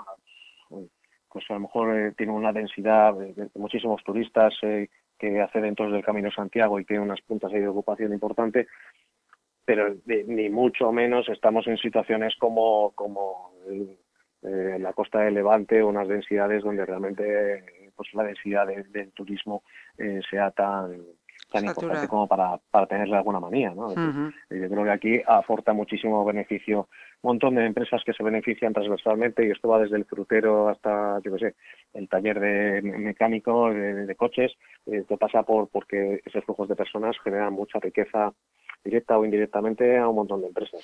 pues 1.30 1.46
a 1.50 1.54
lo 1.54 1.62
mejor 1.62 1.98
eh, 1.98 2.12
tiene 2.18 2.34
una 2.34 2.52
densidad 2.52 3.14
de, 3.14 3.50
muchísimos 3.56 4.04
turistas 4.04 4.54
eh, 4.64 4.90
que 5.18 5.40
acceden 5.40 5.76
todos 5.76 5.94
del 5.94 6.04
Camino 6.04 6.32
Santiago 6.32 6.80
y 6.80 6.86
tiene 6.86 7.04
unas 7.04 7.22
puntas 7.22 7.52
de 7.52 7.68
ocupación 7.68 8.12
importante, 8.12 8.68
pero 9.64 9.96
ni 10.06 10.50
mucho 10.50 10.92
menos 10.92 11.30
estamos 11.30 11.68
en 11.68 11.78
situaciones 11.78 12.36
como, 12.38 12.92
como 12.92 13.54
eh, 14.44 14.78
la 14.80 14.92
costa 14.94 15.20
de 15.20 15.32
Levante, 15.32 15.84
unas 15.84 16.08
densidades 16.08 16.64
donde 16.64 16.86
realmente 16.86 17.92
pues 17.96 18.12
la 18.14 18.24
densidad 18.24 18.66
del 18.68 19.12
turismo 19.12 19.64
sea 20.30 20.50
tan 20.50 21.04
tan 21.52 21.66
importante 21.66 22.08
como 22.08 22.28
para, 22.28 22.58
para 22.72 22.88
tenerle 22.88 23.18
alguna 23.18 23.40
manía. 23.40 23.72
¿no? 23.72 23.90
Yo 23.90 24.70
creo 24.70 24.84
que 24.84 24.90
aquí 24.90 25.22
aporta 25.28 25.74
muchísimo 25.74 26.24
beneficio 26.26 26.88
un 27.24 27.30
montón 27.30 27.56
de 27.56 27.66
empresas 27.66 28.02
que 28.04 28.14
se 28.14 28.24
benefician 28.24 28.74
transversalmente 28.74 29.46
y 29.46 29.52
esto 29.52 29.68
va 29.68 29.80
desde 29.80 29.98
el 29.98 30.06
frutero 30.06 30.70
hasta, 30.70 31.20
yo 31.24 31.34
qué 31.34 31.40
sé, 31.40 31.56
el 31.94 32.10
taller 32.10 32.40
de 32.40 32.82
mecánico 32.82 33.72
de, 33.72 34.16
coches, 34.16 34.52
esto 34.88 35.18
pasa 35.18 35.44
por 35.44 35.68
porque 35.68 36.22
esos 36.26 36.44
flujos 36.46 36.68
de 36.68 36.76
personas 36.76 37.16
generan 37.24 37.54
mucha 37.54 37.80
riqueza 37.80 38.34
directa 38.84 39.20
o 39.20 39.26
indirectamente 39.26 40.00
a 40.00 40.08
un 40.08 40.16
montón 40.16 40.42
de 40.42 40.48
empresas. 40.48 40.82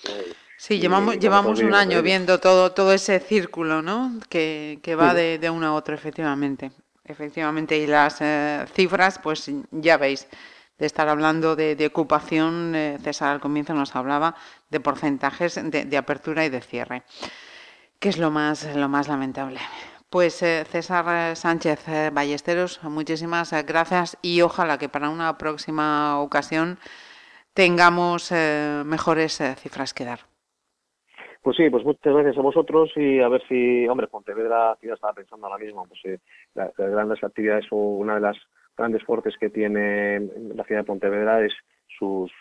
Sí, 0.57 0.79
llevamos, 0.79 1.17
llevamos 1.17 1.59
un 1.59 1.73
año 1.73 2.03
viendo 2.03 2.39
todo, 2.39 2.71
todo 2.71 2.93
ese 2.93 3.19
círculo 3.19 3.81
¿no? 3.81 4.11
que, 4.29 4.77
que 4.83 4.93
va 4.93 5.15
de, 5.15 5.39
de 5.39 5.49
uno 5.49 5.65
a 5.65 5.73
otro, 5.73 5.95
efectivamente. 5.95 6.69
Efectivamente, 7.07 7.77
y 7.77 7.87
las 7.87 8.21
eh, 8.21 8.65
cifras, 8.73 9.17
pues 9.17 9.49
ya 9.71 9.97
veis, 9.97 10.27
de 10.77 10.85
estar 10.85 11.07
hablando 11.09 11.55
de, 11.55 11.85
ocupación, 11.85 12.75
eh, 12.75 12.97
César 12.99 13.29
al 13.29 13.39
comienzo 13.39 13.73
nos 13.73 13.95
hablaba 13.95 14.35
de 14.69 14.79
porcentajes 14.79 15.59
de, 15.71 15.97
apertura 15.97 16.45
y 16.45 16.49
de 16.49 16.61
cierre, 16.61 17.03
que 17.99 18.09
es 18.09 18.17
lo 18.17 18.31
más, 18.31 18.75
lo 18.75 18.89
más 18.89 19.07
lamentable. 19.07 19.59
Pues 20.09 20.41
eh, 20.43 20.63
César 20.65 21.35
Sánchez 21.35 21.85
Ballesteros, 22.13 22.83
muchísimas 22.83 23.51
gracias 23.65 24.17
y 24.21 24.41
ojalá 24.41 24.77
que 24.77 24.89
para 24.89 25.09
una 25.09 25.37
próxima 25.37 26.19
ocasión 26.19 26.77
tengamos 27.53 28.31
mejores 28.31 29.41
cifras 29.57 29.93
que 29.93 30.05
dar. 30.05 30.19
Pues 31.47 31.55
sí, 31.55 31.69
pues 31.69 31.85
muchas 31.85 32.13
gracias 32.13 32.37
a 32.37 32.41
vosotros 32.41 32.91
y 32.97 33.21
a 33.21 33.29
ver 33.29 33.41
si, 33.47 33.87
hombre, 33.87 34.07
Pontevedra, 34.07 34.77
ya 34.81 34.95
estaba 34.95 35.13
pensando 35.13 35.47
ahora 35.47 35.63
mismo, 35.63 35.87
pues 35.87 36.01
eh, 36.03 36.19
las, 36.55 36.75
grandes 36.75 37.23
actividades 37.23 37.65
o 37.71 37.77
una 37.77 38.15
de 38.15 38.19
las 38.19 38.37
grandes 38.77 39.03
fuertes 39.03 39.35
que 39.39 39.49
tiene 39.49 40.19
la 40.55 40.63
ciudad 40.63 40.81
de 40.81 40.87
Pontevedra 40.87 41.43
es 41.45 41.53
sus, 41.97 42.31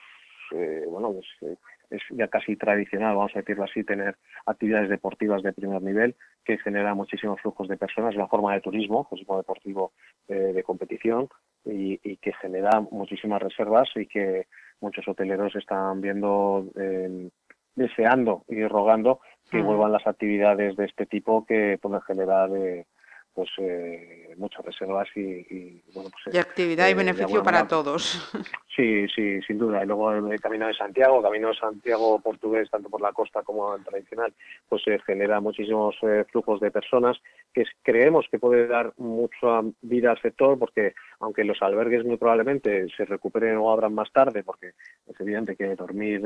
eh, 0.52 0.84
bueno, 0.88 1.12
pues, 1.12 1.26
eh, 1.42 1.56
es 1.90 2.02
ya 2.10 2.28
casi 2.28 2.56
tradicional, 2.56 3.14
vamos 3.14 3.32
a 3.34 3.40
decirlo 3.40 3.64
así, 3.64 3.84
tener 3.84 4.16
actividades 4.44 4.90
deportivas 4.90 5.42
de 5.42 5.52
primer 5.52 5.80
nivel 5.82 6.16
que 6.44 6.58
generan 6.58 6.96
muchísimos 6.96 7.40
flujos 7.40 7.68
de 7.68 7.76
personas, 7.76 8.16
una 8.16 8.26
forma 8.26 8.54
de 8.54 8.60
turismo, 8.60 9.06
turismo 9.08 9.36
deportivo 9.36 9.92
de 10.26 10.62
competición 10.64 11.28
y, 11.64 12.00
y, 12.02 12.16
que 12.16 12.32
genera 12.32 12.80
muchísimas 12.80 13.40
reservas 13.40 13.88
y 13.94 14.06
que 14.06 14.48
muchos 14.80 15.06
hoteleros 15.06 15.54
están 15.54 16.00
viendo 16.00 16.72
deseando 17.76 18.44
y 18.48 18.66
rogando 18.66 19.20
que 19.50 19.58
mm. 19.58 19.66
vuelvan 19.66 19.92
las 19.92 20.06
actividades 20.06 20.76
de 20.76 20.86
este 20.86 21.06
tipo 21.06 21.44
que 21.46 21.78
pueden 21.80 22.00
generar 22.02 22.50
eh, 22.56 22.86
pues 23.36 23.50
eh, 23.58 24.34
muchas 24.38 24.64
reservas 24.64 25.06
y, 25.14 25.82
bueno 25.94 26.08
pues 26.10 26.34
y 26.34 26.38
actividad 26.38 26.88
y 26.88 26.92
eh, 26.92 26.94
beneficio 26.94 27.42
para 27.42 27.68
todos. 27.68 28.32
Sí 28.76 29.08
sí 29.08 29.40
sin 29.46 29.56
duda. 29.56 29.82
Y 29.82 29.86
luego 29.86 30.12
el 30.12 30.38
camino 30.38 30.66
de 30.66 30.74
Santiago 30.74 31.22
camino 31.22 31.48
de 31.48 31.54
Santiago 31.54 32.18
portugués 32.20 32.68
tanto 32.70 32.90
por 32.90 33.00
la 33.00 33.12
costa 33.12 33.42
como 33.42 33.74
el 33.74 33.82
tradicional 33.82 34.34
pues 34.68 34.82
se 34.82 34.98
genera 34.98 35.40
muchísimos 35.40 35.96
flujos 36.30 36.60
de 36.60 36.70
personas 36.70 37.16
que 37.54 37.64
creemos 37.82 38.26
que 38.30 38.38
puede 38.38 38.66
dar 38.66 38.92
mucha 38.98 39.62
vida 39.80 40.10
al 40.10 40.20
sector 40.20 40.58
porque 40.58 40.92
aunque 41.20 41.44
los 41.44 41.62
albergues 41.62 42.04
muy 42.04 42.18
probablemente 42.18 42.86
se 42.94 43.06
recuperen 43.06 43.56
o 43.56 43.70
abran 43.70 43.94
más 43.94 44.12
tarde 44.12 44.42
porque 44.44 44.72
es 45.06 45.20
evidente 45.20 45.56
que 45.56 45.74
dormir 45.74 46.20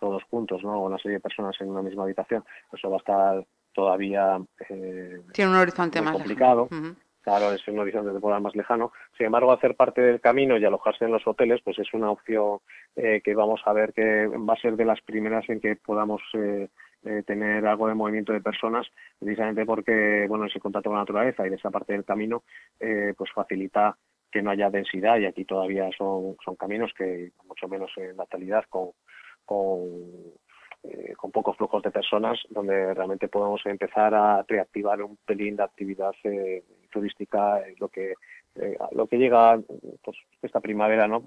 todos 0.00 0.24
juntos, 0.24 0.62
¿no? 0.64 0.80
Una 0.80 0.98
serie 0.98 1.18
de 1.18 1.20
personas 1.20 1.54
en 1.60 1.70
una 1.70 1.82
misma 1.82 2.04
habitación, 2.04 2.44
eso 2.72 2.90
va 2.90 2.96
a 2.96 2.98
estar 2.98 3.46
todavía 3.72 4.40
eh, 4.68 5.20
tiene 5.32 5.50
un 5.50 5.56
horizonte 5.56 6.00
más 6.02 6.14
complicado. 6.14 6.68
Claro, 7.22 7.52
es 7.52 7.66
un 7.68 7.78
horizonte 7.78 8.12
temporal 8.12 8.40
más 8.40 8.56
lejano. 8.56 8.92
Sin 9.16 9.26
embargo, 9.26 9.52
hacer 9.52 9.76
parte 9.76 10.00
del 10.00 10.20
camino 10.20 10.56
y 10.56 10.64
alojarse 10.64 11.04
en 11.04 11.12
los 11.12 11.26
hoteles, 11.26 11.60
pues 11.62 11.78
es 11.78 11.92
una 11.92 12.10
opción 12.10 12.60
eh, 12.96 13.20
que 13.22 13.34
vamos 13.34 13.60
a 13.66 13.72
ver 13.74 13.92
que 13.92 14.26
va 14.26 14.54
a 14.54 14.60
ser 14.60 14.76
de 14.76 14.86
las 14.86 15.00
primeras 15.02 15.46
en 15.50 15.60
que 15.60 15.76
podamos 15.76 16.22
eh, 16.32 16.68
eh, 17.04 17.22
tener 17.26 17.66
algo 17.66 17.88
de 17.88 17.94
movimiento 17.94 18.32
de 18.32 18.40
personas, 18.40 18.86
precisamente 19.18 19.66
porque, 19.66 20.26
bueno, 20.28 20.46
ese 20.46 20.60
contacto 20.60 20.88
con 20.88 20.96
la 20.96 21.02
naturaleza 21.02 21.46
y 21.46 21.50
de 21.50 21.56
esa 21.56 21.70
parte 21.70 21.92
del 21.92 22.04
camino, 22.04 22.42
pues 22.78 23.30
facilita 23.34 23.96
que 24.32 24.42
no 24.42 24.50
haya 24.50 24.70
densidad 24.70 25.18
y 25.18 25.26
aquí 25.26 25.44
todavía 25.44 25.90
son, 25.96 26.36
son 26.42 26.56
caminos 26.56 26.92
que 26.96 27.32
mucho 27.46 27.68
menos 27.68 27.90
en 27.96 28.16
natalidad 28.16 28.64
con, 28.70 28.92
con 29.50 30.30
eh, 30.84 31.12
con 31.16 31.32
pocos 31.32 31.56
flujos 31.56 31.82
de 31.82 31.90
personas, 31.90 32.38
donde 32.48 32.94
realmente 32.94 33.28
podemos 33.28 33.60
empezar 33.66 34.14
a 34.14 34.42
reactivar 34.48 35.02
un 35.02 35.18
pelín 35.26 35.56
de 35.56 35.64
actividad 35.64 36.12
eh, 36.24 36.62
turística, 36.90 37.60
lo 37.78 37.88
que 37.88 38.14
eh, 38.54 38.78
lo 38.92 39.06
que 39.06 39.18
llega 39.18 39.58
pues, 40.02 40.16
esta 40.40 40.60
primavera 40.60 41.06
no 41.06 41.22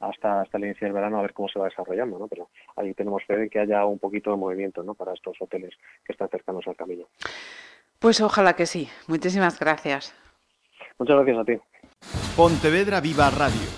hasta 0.00 0.42
hasta 0.42 0.58
el 0.58 0.64
inicio 0.64 0.86
del 0.86 0.94
verano 0.94 1.18
a 1.18 1.22
ver 1.22 1.32
cómo 1.32 1.48
se 1.48 1.58
va 1.58 1.64
desarrollando 1.64 2.20
no 2.20 2.28
pero 2.28 2.50
ahí 2.76 2.94
tenemos 2.94 3.24
fe 3.24 3.36
de 3.36 3.50
que 3.50 3.58
haya 3.58 3.84
un 3.84 3.98
poquito 3.98 4.30
de 4.30 4.36
movimiento 4.36 4.84
no 4.84 4.94
para 4.94 5.14
estos 5.14 5.36
hoteles 5.40 5.74
que 6.04 6.12
están 6.12 6.28
cercanos 6.28 6.66
al 6.66 6.76
camino. 6.76 7.06
Pues 7.98 8.20
ojalá 8.20 8.54
que 8.54 8.66
sí. 8.66 8.88
Muchísimas 9.06 9.58
gracias. 9.58 10.14
Muchas 10.98 11.16
gracias 11.16 11.38
a 11.38 11.44
ti. 11.44 11.58
Pontevedra 12.36 13.00
Viva 13.00 13.30
Radio 13.30 13.77